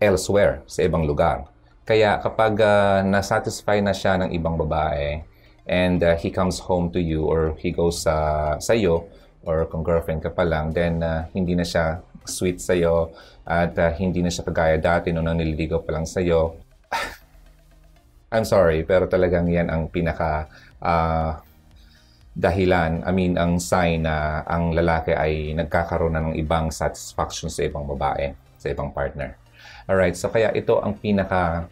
elsewhere, 0.00 0.64
sa 0.64 0.88
ibang 0.88 1.04
lugar. 1.04 1.44
Kaya 1.84 2.16
kapag 2.16 2.56
uh, 2.64 3.04
nasatisfy 3.04 3.84
na 3.84 3.92
siya 3.92 4.24
ng 4.24 4.32
ibang 4.32 4.56
babae, 4.56 5.20
and 5.68 6.00
uh, 6.00 6.16
he 6.16 6.32
comes 6.32 6.64
home 6.64 6.88
to 6.88 7.00
you 7.00 7.24
or 7.24 7.56
he 7.60 7.68
goes 7.68 8.04
sa 8.04 8.56
sa 8.60 8.72
iyo 8.72 9.08
or 9.44 9.68
kung 9.68 9.84
girlfriend 9.84 10.24
ka 10.24 10.32
pa 10.32 10.48
lang, 10.48 10.72
then 10.72 11.04
uh, 11.04 11.28
hindi 11.36 11.52
na 11.52 11.68
siya 11.68 12.00
sweet 12.24 12.56
sa 12.64 12.72
iyo 12.72 13.12
at 13.44 13.76
uh, 13.76 13.92
hindi 13.92 14.24
na 14.24 14.32
siya 14.32 14.48
kagaya 14.48 14.80
dati 14.80 15.12
nung 15.12 15.28
nililigaw 15.28 15.84
pa 15.84 15.92
lang 15.92 16.08
sa 16.08 16.24
iyo. 16.24 16.63
I'm 18.34 18.42
sorry, 18.42 18.82
pero 18.82 19.06
talagang 19.06 19.46
yan 19.46 19.70
ang 19.70 19.86
pinaka 19.86 20.50
ah, 20.82 21.38
dahilan, 22.34 23.06
I 23.06 23.12
mean, 23.14 23.38
ang 23.38 23.62
sign 23.62 24.02
na 24.02 24.42
ang 24.42 24.74
lalaki 24.74 25.14
ay 25.14 25.54
nagkakaroon 25.54 26.18
na 26.18 26.22
ng 26.26 26.34
ibang 26.34 26.74
satisfaction 26.74 27.46
sa 27.46 27.62
ibang 27.62 27.86
babae, 27.86 28.34
sa 28.58 28.74
ibang 28.74 28.90
partner. 28.90 29.38
Alright, 29.86 30.18
so 30.18 30.26
kaya 30.34 30.50
ito 30.50 30.82
ang 30.82 30.98
pinaka 30.98 31.70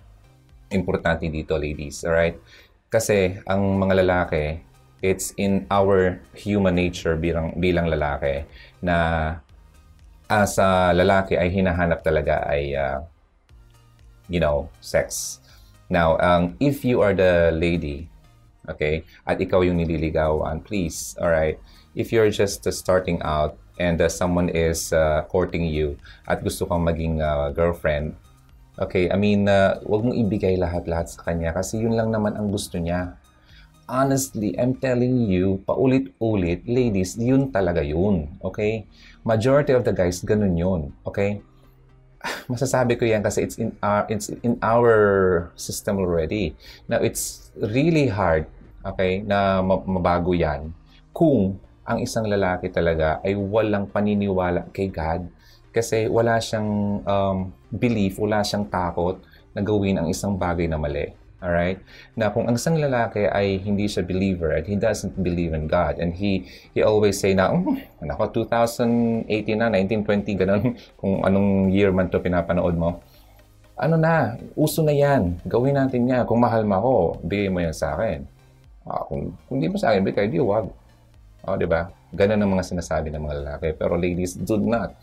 importante 0.71 1.27
dito, 1.27 1.59
ladies. 1.59 2.07
Alright? 2.07 2.39
Kasi 2.87 3.43
ang 3.51 3.83
mga 3.83 4.07
lalaki, 4.07 4.63
it's 5.03 5.35
in 5.35 5.67
our 5.67 6.23
human 6.39 6.79
nature 6.79 7.19
bilang, 7.19 7.59
bilang 7.59 7.91
lalaki 7.91 8.47
na 8.79 8.97
as 10.31 10.63
a 10.63 10.95
lalaki 10.95 11.35
ay 11.35 11.51
hinahanap 11.51 12.07
talaga 12.07 12.47
ay 12.47 12.79
ah, 12.79 13.03
you 14.31 14.39
know, 14.39 14.71
sex. 14.79 15.42
Now, 15.93 16.17
um, 16.25 16.57
if 16.57 16.89
you 16.89 17.05
are 17.05 17.13
the 17.13 17.53
lady, 17.53 18.09
okay, 18.65 19.05
at 19.29 19.37
ikaw 19.45 19.61
yung 19.61 19.77
nililigawan, 19.77 20.65
please, 20.65 21.13
alright, 21.21 21.61
if 21.93 22.09
you're 22.09 22.33
just 22.33 22.65
uh, 22.65 22.73
starting 22.73 23.21
out 23.21 23.61
and 23.77 24.01
uh, 24.01 24.09
someone 24.09 24.49
is 24.49 24.97
uh, 24.97 25.29
courting 25.29 25.69
you 25.69 26.01
at 26.25 26.41
gusto 26.41 26.65
kang 26.65 26.89
maging 26.89 27.21
uh, 27.21 27.53
girlfriend, 27.53 28.17
okay, 28.81 29.13
I 29.13 29.21
mean, 29.21 29.53
uh, 29.53 29.85
wag 29.85 30.01
mong 30.01 30.17
ibigay 30.17 30.57
lahat-lahat 30.57 31.13
sa 31.13 31.29
kanya 31.29 31.53
kasi 31.53 31.85
yun 31.85 31.93
lang 31.93 32.09
naman 32.09 32.41
ang 32.41 32.49
gusto 32.49 32.81
niya. 32.81 33.21
Honestly, 33.85 34.57
I'm 34.57 34.81
telling 34.81 35.29
you, 35.29 35.61
paulit-ulit, 35.69 36.65
ladies, 36.65 37.21
yun 37.21 37.53
talaga 37.53 37.85
yun, 37.85 38.41
okay? 38.41 38.89
Majority 39.29 39.77
of 39.77 39.85
the 39.85 39.93
guys, 39.93 40.25
ganun 40.25 40.57
yun, 40.57 40.97
okay? 41.05 41.45
masasabi 42.53 42.95
ko 42.99 43.05
yan 43.07 43.23
kasi 43.23 43.43
it's 43.47 43.59
in 43.59 43.75
our 43.83 44.07
it's 44.07 44.31
in 44.43 44.55
our 44.63 44.95
system 45.59 45.99
already. 45.99 46.55
Now 46.87 47.03
it's 47.03 47.51
really 47.59 48.07
hard, 48.07 48.47
okay, 48.87 49.23
na 49.27 49.61
ma- 49.63 49.83
mabago 49.83 50.35
yan 50.35 50.71
kung 51.13 51.61
ang 51.83 51.99
isang 52.01 52.25
lalaki 52.25 52.71
talaga 52.73 53.21
ay 53.27 53.35
walang 53.37 53.91
paniniwala 53.91 54.71
kay 54.71 54.89
God 54.89 55.29
kasi 55.73 56.07
wala 56.07 56.39
siyang 56.39 57.01
um, 57.05 57.51
belief, 57.73 58.21
wala 58.21 58.45
siyang 58.45 58.69
takot 58.69 59.19
na 59.53 59.61
gawin 59.65 59.99
ang 60.01 60.09
isang 60.09 60.37
bagay 60.37 60.69
na 60.69 60.81
mali. 60.81 61.13
Alright? 61.43 61.83
Na 62.15 62.31
kung 62.31 62.47
ang 62.47 62.55
isang 62.55 62.79
lalaki 62.79 63.27
ay 63.27 63.59
hindi 63.59 63.91
siya 63.91 64.07
believer 64.07 64.55
and 64.55 64.63
he 64.63 64.79
doesn't 64.79 65.19
believe 65.19 65.51
in 65.59 65.67
God 65.67 65.99
and 65.99 66.15
he 66.15 66.47
he 66.71 66.87
always 66.87 67.19
say 67.19 67.35
na, 67.35 67.51
um, 67.51 67.83
nako, 67.99 68.47
2018 68.47 69.27
na, 69.59 69.67
1920, 69.75 70.39
ganun, 70.39 70.63
kung 71.03 71.27
anong 71.27 71.75
year 71.75 71.91
man 71.91 72.07
to 72.07 72.23
pinapanood 72.23 72.79
mo. 72.79 73.03
Ano 73.75 73.99
na, 73.99 74.39
uso 74.55 74.87
na 74.87 74.95
yan. 74.95 75.43
Gawin 75.43 75.75
natin 75.75 76.07
yan. 76.07 76.23
Kung 76.31 76.39
mahal 76.39 76.63
mo 76.63 76.79
ako, 76.79 76.95
bigay 77.27 77.51
mo 77.51 77.59
yan 77.59 77.75
sa 77.75 77.99
akin. 77.99 78.23
Ah, 78.87 79.03
kung, 79.03 79.35
kung 79.51 79.59
di 79.59 79.67
mo 79.67 79.75
sa 79.75 79.91
akin, 79.91 80.07
bigay, 80.07 80.31
di 80.31 80.39
wag. 80.39 80.71
O, 81.43 81.59
di 81.59 81.67
ba? 81.67 81.91
Ganun 82.15 82.39
ang 82.39 82.53
mga 82.55 82.69
sinasabi 82.71 83.11
ng 83.11 83.19
mga 83.19 83.37
lalaki. 83.43 83.69
Pero 83.75 83.99
ladies, 83.99 84.39
do 84.39 84.63
not. 84.63 84.95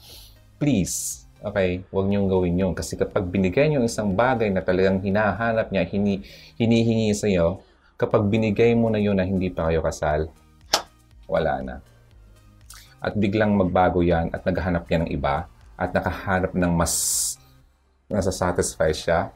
Please, 0.56 1.28
Okay, 1.40 1.88
huwag 1.88 2.12
niyong 2.12 2.28
gawin 2.28 2.60
yun. 2.60 2.74
Kasi 2.76 3.00
kapag 3.00 3.24
binigay 3.32 3.72
niyo 3.72 3.80
isang 3.88 4.12
bagay 4.12 4.52
na 4.52 4.60
talagang 4.60 5.00
hinahanap 5.00 5.72
niya, 5.72 5.88
hini, 5.88 6.20
hinihingi 6.60 7.16
sa 7.16 7.32
iyo, 7.32 7.64
kapag 7.96 8.28
binigay 8.28 8.76
mo 8.76 8.92
na 8.92 9.00
yun 9.00 9.16
na 9.16 9.24
hindi 9.24 9.48
pa 9.48 9.72
kayo 9.72 9.80
kasal, 9.80 10.28
wala 11.32 11.64
na. 11.64 11.76
At 13.00 13.16
biglang 13.16 13.56
magbago 13.56 14.04
yan 14.04 14.36
at 14.36 14.44
naghahanap 14.44 14.84
yan 14.92 15.08
ng 15.08 15.12
iba 15.16 15.48
at 15.80 15.96
nakahanap 15.96 16.52
ng 16.52 16.74
mas 16.76 16.94
nasasatisfy 18.12 18.92
siya, 18.92 19.32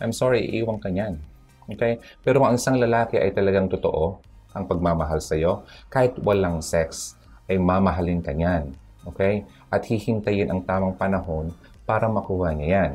I'm 0.00 0.16
sorry, 0.16 0.48
iiwan 0.48 0.80
ka 0.80 0.88
niyan. 0.88 1.20
Okay? 1.68 2.00
Pero 2.24 2.40
ang 2.48 2.56
isang 2.56 2.80
lalaki 2.80 3.20
ay 3.20 3.36
talagang 3.36 3.68
totoo, 3.68 4.24
ang 4.56 4.64
pagmamahal 4.64 5.20
sa 5.20 5.36
iyo, 5.36 5.68
kahit 5.92 6.16
walang 6.24 6.64
sex, 6.64 7.12
ay 7.44 7.60
mamahalin 7.60 8.24
ka 8.24 8.32
niyan. 8.32 8.72
Okay? 9.04 9.44
At 9.72 9.88
hihintayin 9.88 10.52
ang 10.52 10.60
tamang 10.68 10.94
panahon 11.00 11.56
para 11.88 12.06
makuha 12.12 12.52
niya 12.52 12.68
yan. 12.68 12.92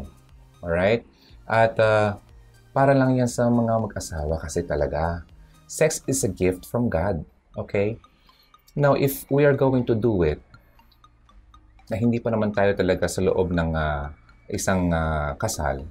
Alright? 0.62 1.02
At 1.50 1.74
uh, 1.82 2.22
para 2.72 2.94
lang 2.94 3.18
yan 3.18 3.26
sa 3.26 3.50
mga 3.50 3.82
mag-asawa 3.82 4.38
kasi 4.38 4.62
talaga. 4.62 5.26
Sex 5.66 6.06
is 6.06 6.22
a 6.22 6.30
gift 6.30 6.70
from 6.70 6.88
God. 6.88 7.26
Okay? 7.58 7.98
Now, 8.78 8.94
if 8.94 9.26
we 9.34 9.42
are 9.42 9.58
going 9.58 9.90
to 9.90 9.98
do 9.98 10.22
it, 10.22 10.38
na 11.88 11.96
hindi 11.98 12.20
pa 12.20 12.30
naman 12.30 12.52
tayo 12.52 12.76
talaga 12.76 13.08
sa 13.08 13.24
loob 13.24 13.50
ng 13.56 13.72
ah, 13.74 14.12
isang 14.52 14.92
ah, 14.92 15.34
kasal, 15.40 15.88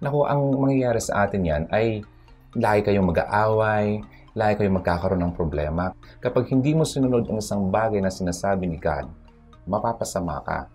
naku, 0.00 0.24
ang 0.24 0.52
mangyayari 0.56 1.00
sa 1.00 1.28
atin 1.28 1.42
yan 1.44 1.62
ay 1.70 2.02
lagi 2.56 2.88
kayong 2.88 3.12
mag-aaway, 3.12 4.00
lagi 4.32 4.64
kayong 4.64 4.80
magkakaroon 4.80 5.22
ng 5.28 5.36
problema. 5.36 5.92
Kapag 6.24 6.48
hindi 6.52 6.72
mo 6.72 6.88
sinunod 6.88 7.28
ang 7.28 7.38
isang 7.40 7.68
bagay 7.68 8.00
na 8.00 8.12
sinasabi 8.12 8.64
ni 8.64 8.80
God, 8.80 9.08
mapapasama 9.66 10.40
ka. 10.46 10.70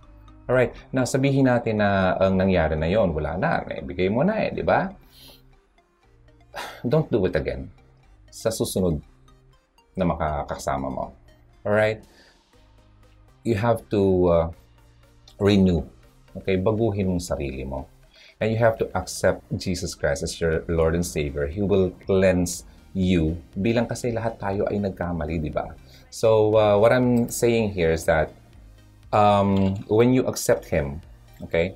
Alright, 0.52 0.76
now 0.92 1.08
sabihin 1.08 1.48
natin 1.48 1.80
na 1.80 2.20
ang 2.20 2.36
nangyari 2.36 2.76
na 2.76 2.92
yon 2.92 3.16
wala 3.16 3.40
na, 3.40 3.64
ibigay 3.72 4.12
mo 4.12 4.22
na 4.22 4.44
eh, 4.44 4.52
di 4.52 4.62
ba? 4.62 4.92
Don't 6.84 7.08
do 7.08 7.24
it 7.24 7.36
again 7.40 7.72
sa 8.28 8.52
susunod 8.52 9.00
na 9.96 10.04
makakasama 10.08 10.88
mo. 10.92 11.16
Alright? 11.64 12.04
You 13.48 13.56
have 13.56 13.88
to 13.96 14.02
uh, 14.28 14.46
renew. 15.40 15.88
Okay? 16.36 16.58
Baguhin 16.60 17.12
mong 17.12 17.24
sarili 17.24 17.64
mo. 17.64 17.88
And 18.42 18.50
you 18.50 18.58
have 18.58 18.78
to 18.82 18.90
accept 18.98 19.46
Jesus 19.54 19.94
Christ 19.94 20.26
as 20.26 20.42
your 20.42 20.66
Lord 20.66 20.98
and 20.98 21.06
Savior. 21.06 21.46
He 21.46 21.62
will 21.62 21.94
cleanse 22.10 22.66
you. 22.98 23.38
Bilang 23.54 23.86
kasi 23.86 24.10
lahat 24.10 24.42
tayo 24.42 24.66
ay 24.66 24.82
nagkamali, 24.82 25.38
di 25.38 25.54
ba? 25.54 25.78
So, 26.10 26.58
uh, 26.58 26.76
what 26.82 26.90
I'm 26.92 27.30
saying 27.30 27.78
here 27.78 27.94
is 27.94 28.10
that 28.10 28.34
um, 29.14 29.76
when 29.88 30.14
you 30.14 30.26
accept 30.28 30.66
Him, 30.66 31.02
okay, 31.44 31.76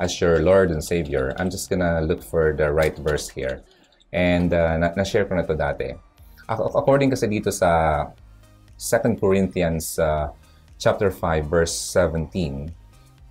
as 0.00 0.20
your 0.20 0.40
Lord 0.40 0.70
and 0.70 0.82
Savior, 0.82 1.34
I'm 1.38 1.50
just 1.50 1.70
gonna 1.70 2.00
look 2.00 2.22
for 2.22 2.52
the 2.52 2.72
right 2.72 2.96
verse 2.98 3.28
here. 3.28 3.62
And 4.12 4.52
uh, 4.52 4.76
na- 4.78 4.94
na-share 4.96 5.24
ko 5.24 5.36
na 5.36 5.42
to 5.42 5.54
dati. 5.56 5.96
Ac- 6.48 6.72
According 6.76 7.10
kasi 7.10 7.26
dito 7.26 7.52
sa 7.52 8.06
2 8.78 9.16
Corinthians 9.20 9.98
uh, 9.98 10.30
chapter 10.78 11.10
5 11.10 11.48
verse 11.48 11.72
17, 11.72 12.72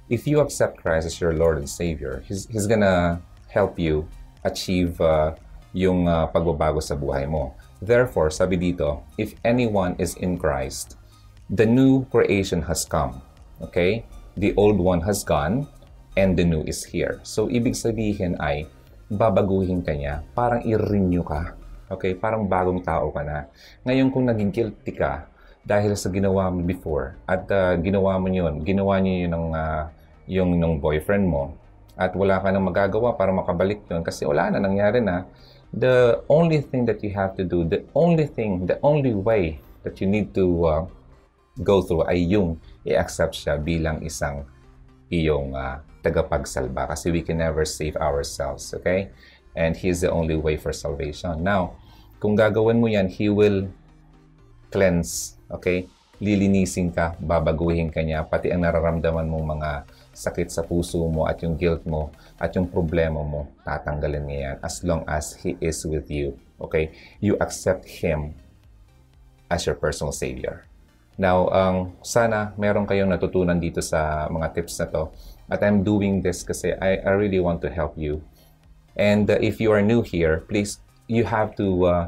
if 0.09 0.27
you 0.27 0.39
accept 0.41 0.77
Christ 0.81 1.05
as 1.07 1.21
your 1.21 1.33
Lord 1.33 1.57
and 1.57 1.69
Savior, 1.69 2.23
He's, 2.27 2.45
he's 2.49 2.67
gonna 2.67 3.21
help 3.49 3.79
you 3.79 4.07
achieve 4.43 4.99
uh, 5.01 5.33
yung 5.73 6.07
uh, 6.07 6.27
pagbabago 6.27 6.81
sa 6.81 6.95
buhay 6.95 7.29
mo. 7.29 7.53
Therefore, 7.81 8.31
sabi 8.31 8.57
dito, 8.57 9.03
if 9.17 9.35
anyone 9.43 9.95
is 9.99 10.15
in 10.17 10.37
Christ, 10.37 10.97
the 11.49 11.65
new 11.65 12.05
creation 12.09 12.63
has 12.65 12.85
come. 12.85 13.21
Okay? 13.61 14.03
The 14.35 14.51
old 14.59 14.79
one 14.79 15.03
has 15.07 15.23
gone, 15.23 15.67
and 16.15 16.35
the 16.35 16.43
new 16.43 16.63
is 16.63 16.83
here. 16.83 17.19
So, 17.23 17.47
ibig 17.47 17.75
sabihin 17.75 18.39
ay, 18.39 18.67
babaguhin 19.11 19.83
ka 19.83 19.95
niya, 19.95 20.23
parang 20.35 20.63
i-renew 20.63 21.23
ka. 21.23 21.55
Okay? 21.91 22.15
Parang 22.15 22.47
bagong 22.47 22.83
tao 22.83 23.11
ka 23.11 23.21
na. 23.23 23.47
Ngayon, 23.87 24.11
kung 24.11 24.25
naging 24.27 24.51
guilty 24.51 24.91
ka, 24.95 25.29
dahil 25.65 25.97
sa 25.97 26.13
ginawa 26.13 26.53
mo 26.53 26.61
before 26.61 27.17
at 27.25 27.49
uh, 27.49 27.73
ginawa 27.81 28.21
mo 28.21 28.29
yun, 28.29 28.61
ginawa 28.61 29.01
niyo 29.01 29.25
yun 29.25 29.33
ng, 29.33 29.47
uh, 29.57 29.83
yung 30.29 30.51
ng 30.61 30.77
boyfriend 30.77 31.25
mo 31.25 31.57
at 31.97 32.13
wala 32.13 32.37
ka 32.37 32.53
nang 32.53 32.69
magagawa 32.69 33.17
para 33.17 33.33
makabalik 33.33 33.81
yun 33.89 34.05
kasi 34.05 34.29
wala 34.29 34.53
na, 34.53 34.61
nangyari 34.61 35.01
na. 35.01 35.25
The 35.75 36.21
only 36.31 36.61
thing 36.61 36.85
that 36.87 37.01
you 37.03 37.11
have 37.17 37.35
to 37.35 37.43
do, 37.43 37.65
the 37.65 37.83
only 37.97 38.29
thing, 38.29 38.69
the 38.69 38.79
only 38.85 39.11
way 39.11 39.59
that 39.83 39.99
you 39.99 40.07
need 40.07 40.31
to 40.37 40.45
uh, 40.63 40.81
go 41.61 41.79
through 41.79 42.03
ay 42.07 42.19
yung 42.27 42.59
i-accept 42.83 43.35
siya 43.35 43.55
bilang 43.55 44.03
isang 44.03 44.43
iyong 45.07 45.55
uh, 45.55 45.79
tagapagsalba 46.03 46.91
kasi 46.91 47.09
we 47.09 47.21
can 47.23 47.39
never 47.39 47.63
save 47.63 47.95
ourselves, 47.97 48.73
okay? 48.75 49.09
And 49.55 49.73
He's 49.73 50.03
the 50.03 50.11
only 50.11 50.35
way 50.35 50.59
for 50.59 50.75
salvation. 50.75 51.41
Now, 51.41 51.79
kung 52.19 52.35
gagawin 52.35 52.77
mo 52.77 52.91
yan, 52.91 53.07
He 53.07 53.31
will 53.31 53.71
cleanse, 54.69 55.39
okay? 55.47 55.87
Lilinisin 56.19 56.91
ka, 56.91 57.15
babaguhin 57.19 57.91
ka 57.91 58.03
niya, 58.03 58.23
pati 58.27 58.51
ang 58.51 58.63
nararamdaman 58.63 59.27
mong 59.27 59.45
mga 59.59 59.71
sakit 60.15 60.47
sa 60.47 60.63
puso 60.63 61.03
mo 61.11 61.27
at 61.27 61.43
yung 61.43 61.59
guilt 61.59 61.83
mo 61.83 62.07
at 62.39 62.55
yung 62.55 62.71
problema 62.71 63.19
mo, 63.19 63.51
tatanggalin 63.67 64.23
niya 64.23 64.39
yan 64.39 64.55
as 64.63 64.75
long 64.83 65.03
as 65.07 65.35
He 65.39 65.59
is 65.59 65.83
with 65.87 66.07
you, 66.11 66.35
okay? 66.59 66.91
You 67.19 67.35
accept 67.39 67.87
Him 67.87 68.35
as 69.51 69.65
your 69.65 69.75
personal 69.75 70.15
Savior. 70.15 70.67
Now, 71.15 71.47
um, 71.47 71.95
sana 72.03 72.51
meron 72.59 72.83
kayong 72.83 73.07
natutunan 73.07 73.55
dito 73.55 73.79
sa 73.79 74.27
mga 74.27 74.51
tips 74.51 74.83
na 74.83 74.87
to. 74.91 75.03
At 75.47 75.63
I'm 75.63 75.85
doing 75.85 76.19
this 76.19 76.43
kasi 76.43 76.75
I, 76.75 76.99
I 77.05 77.11
really 77.15 77.39
want 77.39 77.63
to 77.63 77.69
help 77.71 77.95
you. 77.95 78.19
And 78.99 79.27
uh, 79.31 79.39
if 79.39 79.63
you 79.63 79.71
are 79.71 79.83
new 79.83 80.03
here, 80.03 80.43
please, 80.47 80.83
you 81.07 81.23
have 81.23 81.55
to 81.55 81.67
uh, 81.87 82.05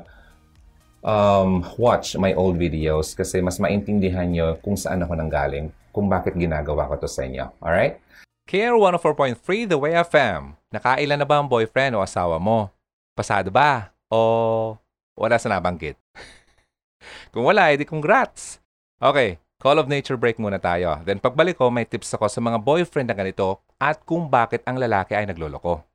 um, 1.07 1.63
watch 1.79 2.19
my 2.19 2.35
old 2.35 2.59
videos 2.59 3.15
kasi 3.15 3.39
mas 3.39 3.59
maintindihan 3.63 4.27
nyo 4.27 4.59
kung 4.59 4.75
saan 4.75 5.03
ako 5.03 5.15
nanggaling, 5.15 5.71
kung 5.95 6.11
bakit 6.11 6.35
ginagawa 6.35 6.91
ko 6.91 6.99
to 6.99 7.07
sa 7.07 7.23
inyo. 7.23 7.47
Alright? 7.63 8.03
Care 8.47 8.75
104.3 8.75 9.71
The 9.71 9.77
Way 9.79 9.93
FM. 10.07 10.55
Nakailan 10.71 11.19
na 11.19 11.27
ba 11.27 11.39
ang 11.39 11.47
boyfriend 11.47 11.95
o 11.95 12.03
asawa 12.03 12.39
mo? 12.39 12.71
Pasado 13.15 13.51
ba? 13.51 13.91
O 14.11 14.75
wala 15.15 15.35
sa 15.39 15.51
nabanggit? 15.51 15.99
kung 17.31 17.47
wala, 17.47 17.71
edi 17.71 17.83
congrats! 17.87 18.59
Okay, 18.97 19.37
Call 19.61 19.77
of 19.77 19.85
Nature 19.85 20.17
break 20.17 20.41
muna 20.41 20.57
tayo. 20.57 20.97
Then 21.05 21.21
pagbalik 21.21 21.61
ko, 21.61 21.69
may 21.69 21.85
tips 21.85 22.17
ako 22.17 22.25
sa 22.33 22.41
mga 22.41 22.57
boyfriend 22.57 23.13
na 23.13 23.13
ganito 23.13 23.61
at 23.77 24.01
kung 24.01 24.25
bakit 24.25 24.65
ang 24.65 24.81
lalaki 24.81 25.13
ay 25.13 25.29
nagloloko. 25.29 25.85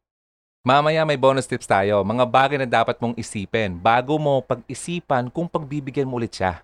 Mamaya 0.62 1.02
may 1.02 1.18
bonus 1.18 1.50
tips 1.50 1.66
tayo, 1.66 2.06
mga 2.06 2.22
bagay 2.30 2.62
na 2.62 2.68
dapat 2.70 3.02
mong 3.02 3.18
isipin 3.18 3.74
bago 3.74 4.14
mo 4.22 4.38
pag-isipan 4.46 5.34
kung 5.34 5.50
pagbibigyan 5.50 6.06
mo 6.06 6.22
ulit 6.22 6.30
siya. 6.30 6.62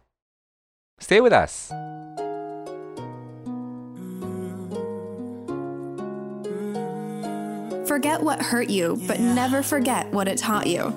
Stay 1.03 1.19
with 1.19 1.35
us! 1.35 1.75
Forget 7.91 8.23
what 8.23 8.39
hurt 8.39 8.71
you, 8.71 8.95
but 9.11 9.19
never 9.19 9.67
forget 9.67 10.07
what 10.15 10.31
it 10.31 10.39
taught 10.39 10.71
you. 10.71 10.95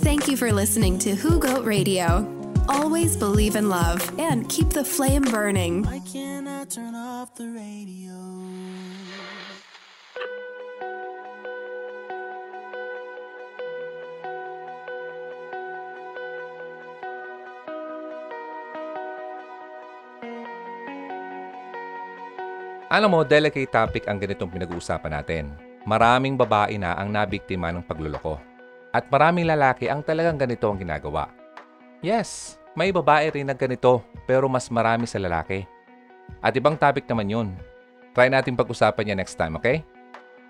Thank 0.00 0.24
you 0.24 0.40
for 0.40 0.48
listening 0.48 0.96
to 1.04 1.12
Who 1.12 1.36
Goat 1.36 1.68
Radio. 1.68 2.37
Always 2.68 3.16
believe 3.16 3.56
in 3.56 3.72
love 3.72 4.04
and 4.20 4.44
keep 4.52 4.76
the 4.76 4.84
flame 4.84 5.24
burning. 5.24 5.88
Why 5.88 6.04
can't 6.04 6.44
I 6.44 6.68
turn 6.68 6.92
off 6.92 7.32
the 7.32 7.48
radio? 7.48 8.12
Alam 22.92 23.16
mo, 23.16 23.24
delicate 23.24 23.72
topic 23.72 24.04
ang 24.04 24.20
ganitong 24.20 24.52
pinag-uusapan 24.52 25.12
natin. 25.16 25.44
Maraming 25.88 26.36
babae 26.36 26.76
na 26.76 26.92
ang 27.00 27.08
nabiktima 27.08 27.72
ng 27.72 27.80
pagluloko. 27.80 28.36
At 28.92 29.08
maraming 29.08 29.48
lalaki 29.48 29.88
ang 29.88 30.04
talagang 30.04 30.36
ganito 30.36 30.68
ang 30.68 30.76
ginagawa. 30.76 31.32
Yes, 32.04 32.57
may 32.76 32.92
babae 32.92 33.32
rin 33.32 33.48
na 33.48 33.56
ganito 33.56 34.04
pero 34.28 34.48
mas 34.48 34.68
marami 34.68 35.08
sa 35.08 35.20
lalaki. 35.20 35.64
At 36.44 36.54
ibang 36.54 36.76
topic 36.76 37.08
naman 37.08 37.32
yun. 37.32 37.48
Try 38.12 38.28
natin 38.28 38.58
pag-usapan 38.58 39.04
niya 39.08 39.16
next 39.16 39.36
time, 39.38 39.56
okay? 39.56 39.84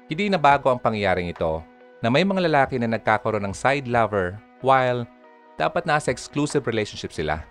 Hindi 0.09 0.33
na 0.33 0.41
bago 0.41 0.73
ang 0.73 0.81
pangyayaring 0.81 1.29
ito 1.29 1.61
na 2.01 2.09
may 2.09 2.25
mga 2.25 2.49
lalaki 2.49 2.81
na 2.81 2.89
nagkakaroon 2.89 3.45
ng 3.45 3.55
side 3.55 3.87
lover 3.91 4.39
while 4.65 5.05
dapat 5.59 5.85
nasa 5.85 6.09
exclusive 6.15 6.65
relationship 6.65 7.11
sila. 7.11 7.43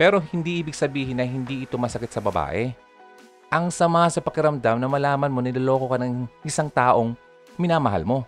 Pero 0.00 0.18
hindi 0.32 0.64
ibig 0.64 0.74
sabihin 0.74 1.20
na 1.20 1.26
hindi 1.28 1.68
ito 1.68 1.76
masakit 1.76 2.10
sa 2.10 2.24
babae. 2.24 2.72
Ang 3.52 3.68
sama 3.68 4.08
sa 4.08 4.24
pakiramdam 4.24 4.80
na 4.80 4.88
malaman 4.88 5.28
mo 5.28 5.44
niloloko 5.44 5.92
ka 5.92 6.00
ng 6.00 6.24
isang 6.42 6.72
taong 6.72 7.12
minamahal 7.60 8.02
mo. 8.02 8.24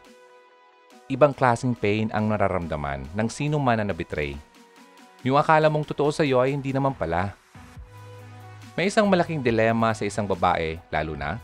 Ibang 1.08 1.32
klaseng 1.32 1.72
pain 1.72 2.12
ang 2.12 2.28
nararamdaman 2.28 3.08
ng 3.16 3.28
sino 3.32 3.56
man 3.56 3.80
na 3.80 3.88
nabitray. 3.88 4.36
Yung 5.24 5.40
akala 5.40 5.72
mong 5.72 5.88
totoo 5.88 6.12
sa 6.12 6.20
iyo 6.20 6.36
ay 6.36 6.52
hindi 6.52 6.68
naman 6.68 6.92
pala. 6.92 7.32
May 8.76 8.92
isang 8.92 9.08
malaking 9.08 9.40
dilema 9.40 9.96
sa 9.96 10.04
isang 10.04 10.28
babae, 10.28 10.76
lalo 10.92 11.16
na, 11.16 11.40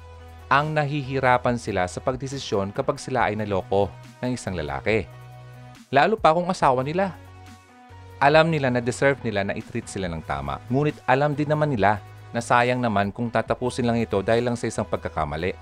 ang 0.53 0.69
nahihirapan 0.77 1.57
sila 1.57 1.89
sa 1.89 1.97
pagdesisyon 2.05 2.77
kapag 2.77 3.01
sila 3.01 3.33
ay 3.33 3.41
naloko 3.41 3.89
ng 4.21 4.37
isang 4.37 4.53
lalaki. 4.53 5.09
Lalo 5.89 6.21
pa 6.21 6.37
kung 6.37 6.51
asawa 6.53 6.85
nila. 6.85 7.17
Alam 8.21 8.53
nila 8.53 8.69
na 8.69 8.85
deserve 8.85 9.17
nila 9.25 9.49
na 9.49 9.57
itreat 9.57 9.89
sila 9.89 10.13
ng 10.13 10.21
tama, 10.29 10.61
ngunit 10.69 11.01
alam 11.09 11.33
din 11.33 11.49
naman 11.49 11.73
nila 11.73 12.05
na 12.37 12.45
sayang 12.45 12.85
naman 12.85 13.09
kung 13.09 13.33
tatapusin 13.33 13.89
lang 13.89 13.97
ito 13.97 14.21
dahil 14.21 14.45
lang 14.45 14.61
sa 14.61 14.69
isang 14.69 14.85
pagkakamali. 14.85 15.57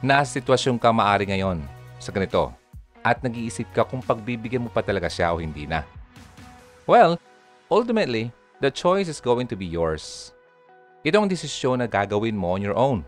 Nasa 0.00 0.40
sitwasyon 0.40 0.80
ka 0.80 0.88
maari 0.96 1.28
ngayon 1.28 1.60
sa 2.00 2.08
ganito 2.08 2.56
at 3.04 3.20
nag-iisip 3.20 3.68
ka 3.76 3.84
kung 3.84 4.00
pagbibigyan 4.00 4.64
mo 4.64 4.72
pa 4.72 4.80
talaga 4.80 5.12
siya 5.12 5.36
o 5.36 5.42
hindi 5.44 5.68
na. 5.68 5.84
Well, 6.84 7.16
ultimately, 7.72 8.28
the 8.60 8.68
choice 8.68 9.08
is 9.08 9.20
going 9.20 9.48
to 9.48 9.56
be 9.56 9.64
yours. 9.64 10.36
Ito 11.04 11.24
ang 11.24 11.32
desisyon 11.32 11.80
na 11.80 11.88
gagawin 11.88 12.36
mo 12.36 12.56
on 12.56 12.64
your 12.64 12.76
own. 12.76 13.04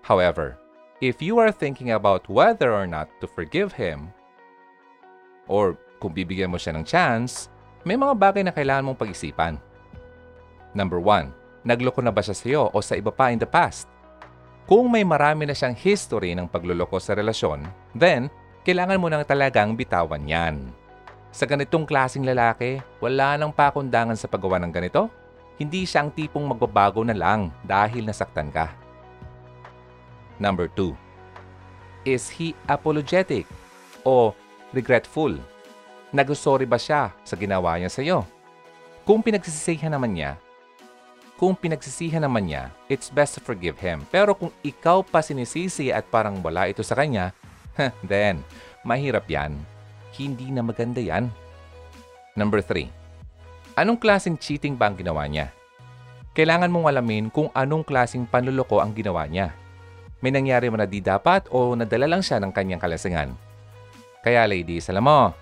However, 0.00 0.56
if 1.04 1.20
you 1.20 1.36
are 1.36 1.52
thinking 1.52 1.92
about 1.92 2.28
whether 2.32 2.72
or 2.72 2.88
not 2.88 3.08
to 3.20 3.28
forgive 3.28 3.76
him, 3.76 4.08
or 5.48 5.76
kung 6.00 6.16
bibigyan 6.16 6.48
mo 6.48 6.56
siya 6.56 6.76
ng 6.76 6.84
chance, 6.84 7.52
may 7.84 7.96
mga 7.96 8.16
bagay 8.16 8.42
na 8.44 8.52
kailangan 8.52 8.88
mong 8.88 9.00
pag-isipan. 9.00 9.60
Number 10.72 10.96
one, 10.96 11.32
nagloko 11.64 12.00
na 12.00 12.12
ba 12.12 12.24
siya 12.24 12.36
sa 12.36 12.46
iyo 12.48 12.64
o 12.72 12.80
sa 12.80 12.96
iba 12.96 13.12
pa 13.12 13.28
in 13.28 13.40
the 13.40 13.48
past? 13.48 13.88
Kung 14.64 14.88
may 14.88 15.04
marami 15.04 15.44
na 15.44 15.52
siyang 15.52 15.76
history 15.76 16.32
ng 16.32 16.48
pagluloko 16.48 16.96
sa 16.96 17.12
relasyon, 17.12 17.68
then 17.92 18.32
kailangan 18.64 18.96
mo 18.96 19.12
nang 19.12 19.28
talagang 19.28 19.76
bitawan 19.76 20.24
yan. 20.24 20.72
Sa 21.34 21.50
ganitong 21.50 21.82
klasing 21.82 22.22
lalaki, 22.22 22.78
wala 23.02 23.34
nang 23.34 23.50
pakundangan 23.50 24.14
sa 24.14 24.30
paggawa 24.30 24.62
ng 24.62 24.70
ganito. 24.70 25.10
Hindi 25.58 25.82
siya 25.82 26.06
ang 26.06 26.14
tipong 26.14 26.46
magbabago 26.46 27.02
na 27.02 27.10
lang 27.10 27.50
dahil 27.66 28.06
nasaktan 28.06 28.54
ka. 28.54 28.70
Number 30.38 30.70
2. 30.78 30.94
Is 32.06 32.30
he 32.30 32.54
apologetic 32.70 33.50
o 34.06 34.30
regretful? 34.70 35.34
Nagsorry 36.14 36.70
ba 36.70 36.78
siya 36.78 37.10
sa 37.26 37.34
ginawa 37.34 37.82
niya 37.82 37.90
sa 37.90 38.06
iyo? 38.06 38.22
Kung 39.02 39.18
pinagsisisihan 39.18 39.90
naman 39.90 40.14
niya, 40.14 40.38
kung 41.34 41.58
pinagsisihan 41.58 42.22
naman 42.22 42.46
niya, 42.46 42.70
it's 42.86 43.10
best 43.10 43.34
to 43.34 43.40
forgive 43.42 43.74
him. 43.82 44.06
Pero 44.06 44.38
kung 44.38 44.54
ikaw 44.62 45.02
pa 45.02 45.18
sinisisi 45.18 45.90
at 45.90 46.06
parang 46.06 46.38
wala 46.38 46.70
ito 46.70 46.86
sa 46.86 46.94
kanya, 46.94 47.34
then, 48.06 48.38
mahirap 48.86 49.26
yan. 49.26 49.73
Hindi 50.14 50.54
na 50.54 50.62
maganda 50.62 51.02
yan. 51.02 51.26
Number 52.38 52.62
3. 52.62 52.86
Anong 53.74 53.98
klaseng 53.98 54.38
cheating 54.38 54.78
ba 54.78 54.86
ang 54.86 54.94
ginawa 54.94 55.26
niya? 55.26 55.50
Kailangan 56.34 56.70
mong 56.70 56.90
alamin 56.90 57.30
kung 57.30 57.50
anong 57.54 57.86
klaseng 57.86 58.26
panluloko 58.26 58.82
ang 58.82 58.94
ginawa 58.94 59.26
niya. 59.26 59.54
May 60.22 60.34
nangyari 60.34 60.70
mo 60.70 60.78
na 60.78 60.86
di 60.86 61.02
dapat 61.02 61.50
o 61.50 61.74
nadala 61.74 62.06
lang 62.10 62.22
siya 62.22 62.38
ng 62.42 62.52
kanyang 62.54 62.82
kalasingan. 62.82 63.34
Kaya 64.22 64.46
ladies, 64.48 64.88
alam 64.90 65.04
mo, 65.04 65.34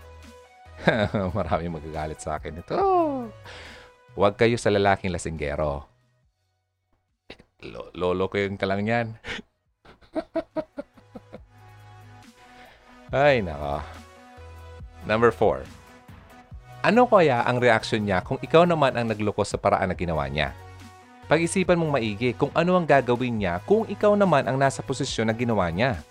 marami 1.39 1.71
magagalit 1.71 2.21
sa 2.21 2.41
akin 2.41 2.61
ito. 2.61 2.77
Huwag 4.13 4.37
kayo 4.37 4.61
sa 4.61 4.69
lalaking 4.69 5.13
lasinggero. 5.13 5.89
Lo- 7.63 7.95
lolo 7.95 8.27
ko 8.27 8.43
yung 8.43 8.59
kalang 8.59 8.85
yan. 8.85 9.17
Ay, 13.13 13.45
nako. 13.45 14.02
Number 15.03 15.35
4. 15.35 15.67
Ano 16.83 17.07
kaya 17.07 17.47
ang 17.47 17.63
reaksyon 17.63 18.07
niya 18.07 18.23
kung 18.27 18.43
ikaw 18.43 18.67
naman 18.67 18.95
ang 18.99 19.07
nagloko 19.07 19.47
sa 19.47 19.55
paraan 19.55 19.91
na 19.91 19.97
ginawa 19.99 20.27
niya? 20.27 20.51
Pag-isipan 21.31 21.79
mong 21.79 21.95
maigi 21.95 22.35
kung 22.35 22.51
ano 22.53 22.75
ang 22.75 22.83
gagawin 22.83 23.39
niya 23.39 23.63
kung 23.63 23.87
ikaw 23.87 24.19
naman 24.19 24.47
ang 24.51 24.59
nasa 24.59 24.83
posisyon 24.83 25.31
na 25.31 25.35
ginawa 25.35 25.71
niya. 25.71 26.03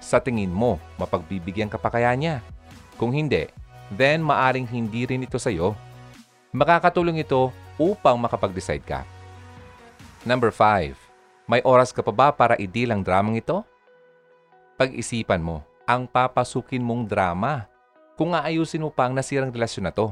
Sa 0.00 0.16
tingin 0.16 0.52
mo, 0.52 0.80
mapagbibigyan 0.96 1.68
ka 1.68 1.76
pa 1.76 1.92
kaya 1.92 2.12
niya? 2.16 2.40
Kung 2.96 3.12
hindi, 3.12 3.48
then 3.92 4.24
maaring 4.24 4.64
hindi 4.64 5.04
rin 5.04 5.24
ito 5.24 5.36
sa'yo. 5.36 5.76
Makakatulong 6.56 7.20
ito 7.20 7.52
upang 7.76 8.16
makapag-decide 8.16 8.84
ka. 8.84 9.04
Number 10.24 10.48
5. 10.48 10.96
May 11.46 11.60
oras 11.62 11.92
ka 11.92 12.00
pa 12.00 12.10
ba 12.10 12.28
para 12.32 12.56
i-deal 12.56 12.90
ang 12.90 13.04
dramang 13.04 13.36
ito? 13.36 13.62
Pag-isipan 14.80 15.44
mo 15.44 15.60
ang 15.84 16.08
papasukin 16.08 16.82
mong 16.82 17.06
drama 17.06 17.68
kung 18.16 18.32
aayusin 18.32 18.82
mo 18.82 18.90
pa 18.90 19.06
ang 19.06 19.14
nasirang 19.14 19.52
relasyon 19.52 19.86
na 19.86 19.94
to. 19.94 20.10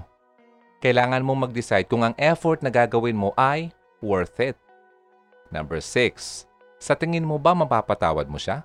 Kailangan 0.85 1.25
mong 1.25 1.49
mag-decide 1.49 1.89
kung 1.89 2.05
ang 2.05 2.13
effort 2.21 2.61
na 2.61 2.69
gagawin 2.69 3.17
mo 3.17 3.33
ay 3.41 3.73
worth 4.05 4.37
it. 4.39 4.61
Number 5.49 5.81
6. 5.81 6.45
Sa 6.77 6.93
tingin 6.93 7.25
mo 7.25 7.41
ba 7.41 7.57
mapapatawad 7.57 8.29
mo 8.29 8.37
siya? 8.37 8.61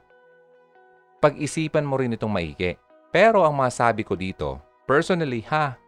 Pag-isipan 1.24 1.88
mo 1.88 1.96
rin 1.96 2.12
itong 2.16 2.32
maigi. 2.32 2.76
Pero 3.10 3.42
ang 3.48 3.56
masabi 3.56 4.04
ko 4.04 4.14
dito, 4.14 4.60
personally 4.84 5.42
ha, 5.48 5.80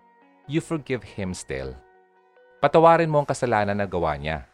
you 0.48 0.64
forgive 0.64 1.04
him 1.04 1.36
still. 1.36 1.76
Patawarin 2.64 3.12
mo 3.12 3.22
ang 3.22 3.28
kasalanan 3.28 3.78
na 3.78 3.86
gawa 3.86 4.16
niya. 4.16 4.48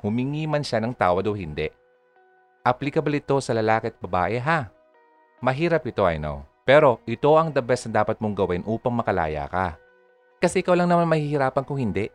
Humingi 0.00 0.44
man 0.44 0.64
siya 0.64 0.84
ng 0.84 0.92
tawad 0.92 1.24
o 1.28 1.32
hindi. 1.32 1.72
Applicable 2.60 3.22
ito 3.22 3.40
sa 3.40 3.56
lalaki 3.56 3.88
at 3.88 3.96
babae 3.96 4.36
ha. 4.36 4.68
Mahirap 5.40 5.86
ito, 5.88 6.04
I 6.04 6.20
know. 6.20 6.49
Pero 6.64 7.00
ito 7.08 7.30
ang 7.34 7.50
the 7.50 7.62
best 7.64 7.88
na 7.88 8.04
dapat 8.04 8.20
mong 8.20 8.36
gawin 8.36 8.62
upang 8.68 8.94
makalaya 8.94 9.48
ka. 9.48 9.76
Kasi 10.40 10.64
ikaw 10.64 10.76
lang 10.76 10.88
naman 10.88 11.08
mahihirapan 11.08 11.64
kung 11.64 11.80
hindi. 11.80 12.08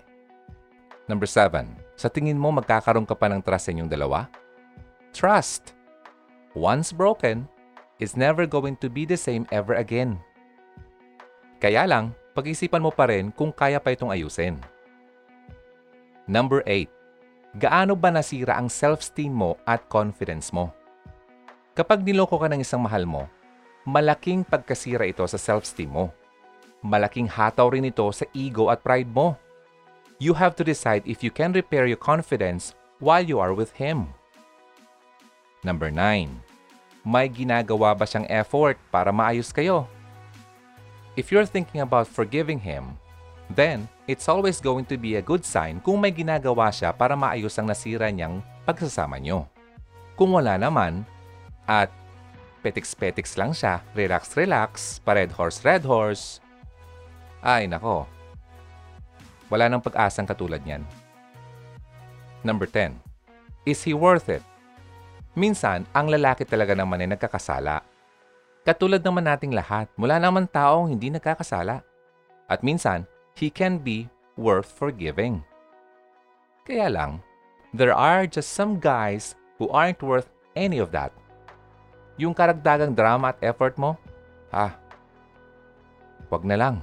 Number 1.05 1.29
7. 1.29 1.65
Sa 1.93 2.09
tingin 2.09 2.39
mo 2.39 2.49
magkakaroon 2.49 3.05
ka 3.05 3.13
pa 3.13 3.29
ng 3.29 3.41
trust 3.45 3.69
sa 3.69 3.71
inyong 3.73 3.91
dalawa? 3.91 4.25
Trust. 5.13 5.77
Once 6.57 6.89
broken, 6.89 7.45
is 7.99 8.19
never 8.19 8.43
going 8.43 8.75
to 8.75 8.91
be 8.91 9.07
the 9.07 9.15
same 9.15 9.47
ever 9.51 9.77
again. 9.79 10.19
Kaya 11.63 11.87
lang, 11.87 12.11
pag-isipan 12.35 12.83
mo 12.83 12.91
pa 12.91 13.07
rin 13.07 13.31
kung 13.31 13.55
kaya 13.55 13.79
pa 13.79 13.95
itong 13.95 14.11
ayusin. 14.11 14.59
Number 16.27 16.59
8. 16.67 16.89
Gaano 17.55 17.95
ba 17.95 18.11
nasira 18.11 18.59
ang 18.59 18.67
self-esteem 18.67 19.31
mo 19.31 19.55
at 19.63 19.87
confidence 19.87 20.51
mo? 20.51 20.75
Kapag 21.71 22.03
niloko 22.03 22.35
ka 22.35 22.51
ng 22.51 22.59
isang 22.59 22.83
mahal 22.83 23.07
mo, 23.07 23.31
malaking 23.85 24.41
pagkasira 24.41 25.05
ito 25.05 25.21
sa 25.29 25.37
self-esteem 25.37 25.93
mo. 25.93 26.09
Malaking 26.81 27.29
hataw 27.29 27.69
rin 27.69 27.85
ito 27.85 28.05
sa 28.09 28.25
ego 28.33 28.73
at 28.73 28.81
pride 28.81 29.09
mo. 29.09 29.37
You 30.17 30.33
have 30.35 30.57
to 30.57 30.63
decide 30.65 31.05
if 31.05 31.21
you 31.21 31.29
can 31.29 31.53
repair 31.53 31.85
your 31.85 32.01
confidence 32.01 32.73
while 32.99 33.23
you 33.23 33.37
are 33.37 33.53
with 33.53 33.77
him. 33.77 34.09
Number 35.61 35.93
9 35.93 36.45
may 37.05 37.29
ginagawa 37.29 37.93
ba 37.93 38.09
siyang 38.09 38.25
effort 38.25 38.81
para 38.89 39.13
maayos 39.13 39.53
kayo? 39.53 39.85
If 41.13 41.29
you're 41.29 41.45
thinking 41.45 41.85
about 41.85 42.09
forgiving 42.09 42.57
him, 42.57 42.97
then 43.53 43.85
it's 44.09 44.25
always 44.25 44.57
going 44.57 44.89
to 44.89 44.97
be 44.97 45.15
a 45.15 45.23
good 45.23 45.45
sign 45.45 45.79
kung 45.85 46.01
may 46.01 46.09
ginagawa 46.09 46.73
siya 46.73 46.89
para 46.97 47.13
maayos 47.13 47.53
ang 47.61 47.69
nasira 47.69 48.09
niyang 48.09 48.41
pagsasama 48.65 49.21
niyo. 49.21 49.45
Kung 50.17 50.33
wala 50.33 50.57
naman, 50.57 51.05
at 51.69 51.93
petiks-petiks 52.65 53.37
lang 53.37 53.53
siya, 53.53 53.85
relax-relax, 53.93 54.97
pa 55.05 55.13
red 55.13 55.29
horse, 55.29 55.61
red 55.61 55.85
horse, 55.85 56.41
ay 57.45 57.69
nako, 57.69 58.09
wala 59.53 59.69
nang 59.69 59.85
pag-asang 59.85 60.25
katulad 60.25 60.65
niyan. 60.65 60.81
Number 62.41 62.65
10. 62.65 62.97
Is 63.69 63.85
he 63.85 63.93
worth 63.93 64.33
it? 64.33 64.41
Minsan, 65.37 65.85
ang 65.93 66.09
lalaki 66.09 66.41
talaga 66.41 66.73
naman 66.73 67.05
ay 67.05 67.13
nagkakasala. 67.13 67.85
Katulad 68.65 69.05
naman 69.05 69.29
nating 69.29 69.53
lahat, 69.53 69.85
mula 69.93 70.17
naman 70.17 70.49
taong 70.49 70.89
hindi 70.89 71.13
nagkakasala. 71.13 71.85
At 72.49 72.65
minsan, 72.65 73.05
he 73.37 73.53
can 73.53 73.77
be 73.77 74.09
worth 74.37 74.69
forgiving. 74.69 75.45
Kaya 76.65 76.89
lang, 76.89 77.21
there 77.77 77.93
are 77.93 78.25
just 78.25 78.57
some 78.57 78.81
guys 78.81 79.37
who 79.61 79.69
aren't 79.69 80.01
worth 80.01 80.33
any 80.57 80.81
of 80.81 80.89
that. 80.89 81.13
Yung 82.15 82.31
karagdagang 82.31 82.95
drama 82.95 83.35
at 83.35 83.39
effort 83.43 83.75
mo, 83.75 83.99
ha, 84.51 84.71
wag 86.31 86.43
na 86.47 86.55
lang. 86.55 86.75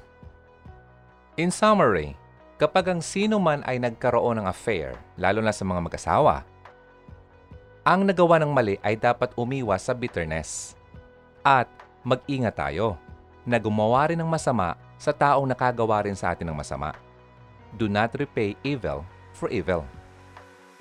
In 1.40 1.48
summary, 1.48 2.12
kapag 2.60 2.92
ang 2.92 3.00
sino 3.00 3.40
man 3.40 3.64
ay 3.64 3.80
nagkaroon 3.80 4.40
ng 4.40 4.46
affair, 4.46 4.92
lalo 5.16 5.40
na 5.40 5.50
sa 5.50 5.64
mga 5.64 5.80
mag-asawa, 5.80 6.44
ang 7.82 8.06
nagawa 8.06 8.38
ng 8.38 8.52
mali 8.52 8.76
ay 8.84 8.94
dapat 8.94 9.34
umiwas 9.34 9.88
sa 9.88 9.96
bitterness. 9.96 10.78
At 11.42 11.66
mag-ingat 12.06 12.54
tayo 12.54 12.94
na 13.42 13.58
gumawa 13.58 14.06
rin 14.12 14.20
ng 14.22 14.30
masama 14.30 14.78
sa 14.94 15.10
taong 15.10 15.48
nakagawa 15.50 16.06
rin 16.06 16.14
sa 16.14 16.30
atin 16.30 16.46
ng 16.52 16.56
masama. 16.60 16.94
Do 17.74 17.90
not 17.90 18.14
repay 18.14 18.54
evil 18.62 19.02
for 19.34 19.50
evil. 19.50 19.82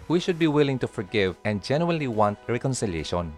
We 0.05 0.21
should 0.21 0.37
be 0.37 0.51
willing 0.51 0.77
to 0.83 0.91
forgive 0.91 1.39
and 1.41 1.63
genuinely 1.63 2.11
want 2.11 2.37
reconciliation. 2.45 3.33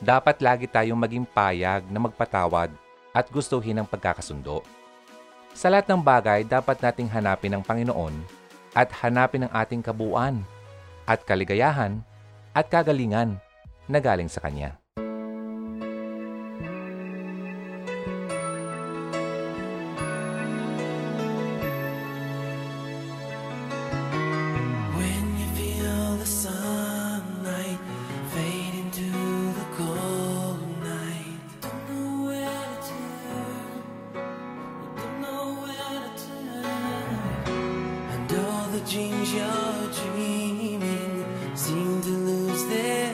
Dapat 0.00 0.40
lagi 0.40 0.64
tayong 0.64 0.96
maging 0.96 1.28
payag 1.28 1.84
na 1.92 2.00
magpatawad 2.00 2.72
at 3.12 3.26
gustuhin 3.28 3.76
ang 3.76 3.84
pagkakasundo. 3.84 4.64
Sa 5.52 5.68
lahat 5.68 5.92
ng 5.92 6.00
bagay, 6.00 6.40
dapat 6.48 6.80
nating 6.80 7.12
hanapin 7.12 7.52
ang 7.52 7.60
Panginoon 7.60 8.16
at 8.72 8.88
hanapin 9.04 9.44
ang 9.44 9.52
ating 9.52 9.84
kabuuan 9.84 10.40
at 11.04 11.20
kaligayahan 11.28 12.00
at 12.56 12.72
kagalingan 12.72 13.36
na 13.84 14.00
galing 14.00 14.30
sa 14.30 14.40
Kanya. 14.40 14.79
The 38.80 38.90
dreams 38.90 39.32
you're 39.34 39.90
dreaming. 39.92 41.24
Seem 41.54 42.00
to 42.02 42.08
lose 42.08 42.64
their 42.66 43.09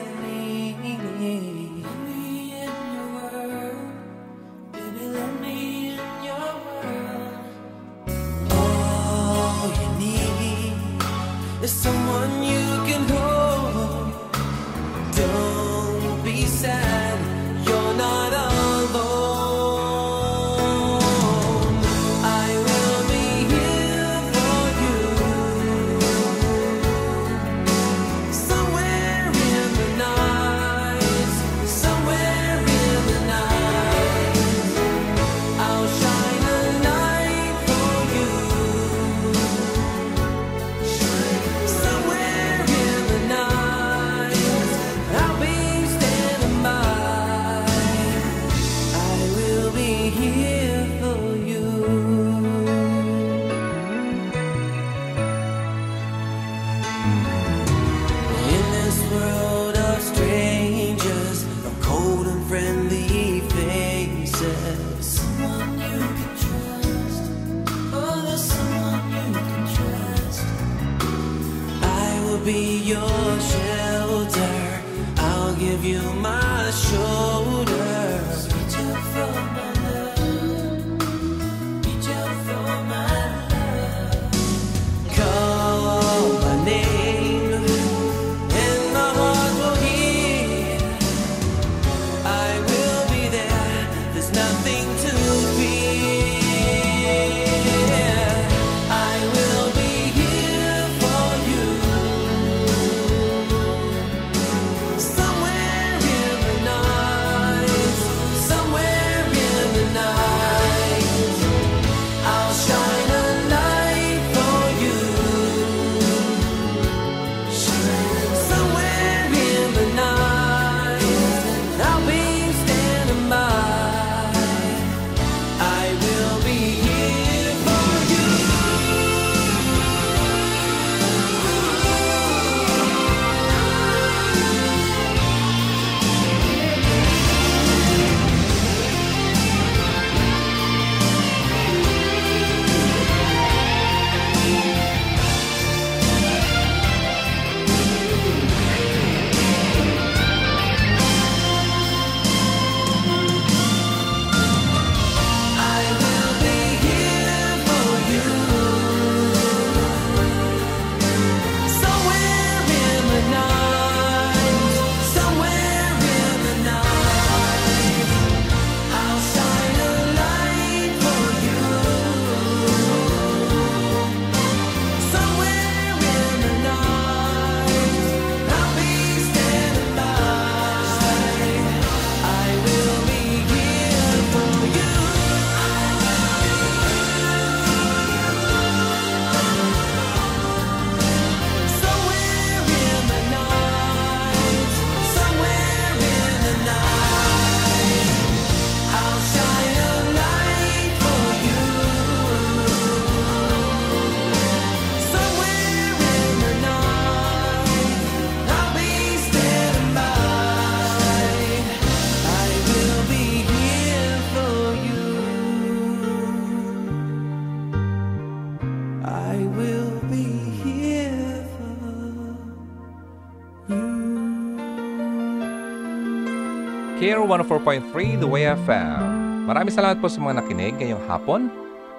Care 227.07 227.23
104.3 227.23 228.19
The 228.19 228.27
Way 228.27 228.51
FM. 228.67 229.47
Maraming 229.47 229.71
salamat 229.71 230.03
po 230.03 230.11
sa 230.11 230.19
mga 230.19 230.43
nakinig 230.43 230.75
ngayong 230.75 230.99
hapon. 231.07 231.47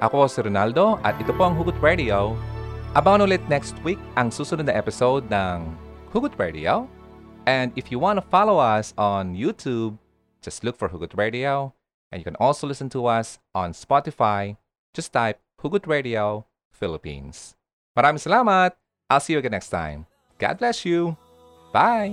Ako 0.05 0.29
si 0.29 0.45
Ronaldo 0.45 1.01
at 1.01 1.17
ito 1.17 1.33
po 1.33 1.49
ang 1.49 1.57
Hugot 1.57 1.81
Radio. 1.81 2.37
Abangan 2.93 3.25
ulit 3.25 3.41
next 3.49 3.73
week 3.81 3.97
ang 4.21 4.29
susunod 4.29 4.69
na 4.69 4.77
episode 4.77 5.25
ng 5.33 5.65
Hugot 6.13 6.37
Radio. 6.37 6.85
And 7.49 7.73
if 7.73 7.89
you 7.89 7.97
want 7.97 8.21
to 8.21 8.25
follow 8.29 8.61
us 8.61 8.93
on 9.01 9.33
YouTube, 9.33 9.97
just 10.45 10.61
look 10.61 10.77
for 10.77 10.93
Hugot 10.93 11.17
Radio. 11.17 11.73
And 12.13 12.21
you 12.21 12.27
can 12.29 12.37
also 12.37 12.69
listen 12.69 12.93
to 12.93 13.09
us 13.09 13.41
on 13.57 13.73
Spotify. 13.73 14.61
Just 14.93 15.17
type 15.17 15.41
Hugot 15.65 15.89
Radio 15.89 16.45
Philippines. 16.69 17.57
Maraming 17.97 18.21
salamat. 18.21 18.77
I'll 19.09 19.25
see 19.25 19.33
you 19.33 19.41
again 19.41 19.57
next 19.57 19.73
time. 19.73 20.05
God 20.37 20.61
bless 20.61 20.85
you. 20.85 21.17
Bye. 21.73 22.13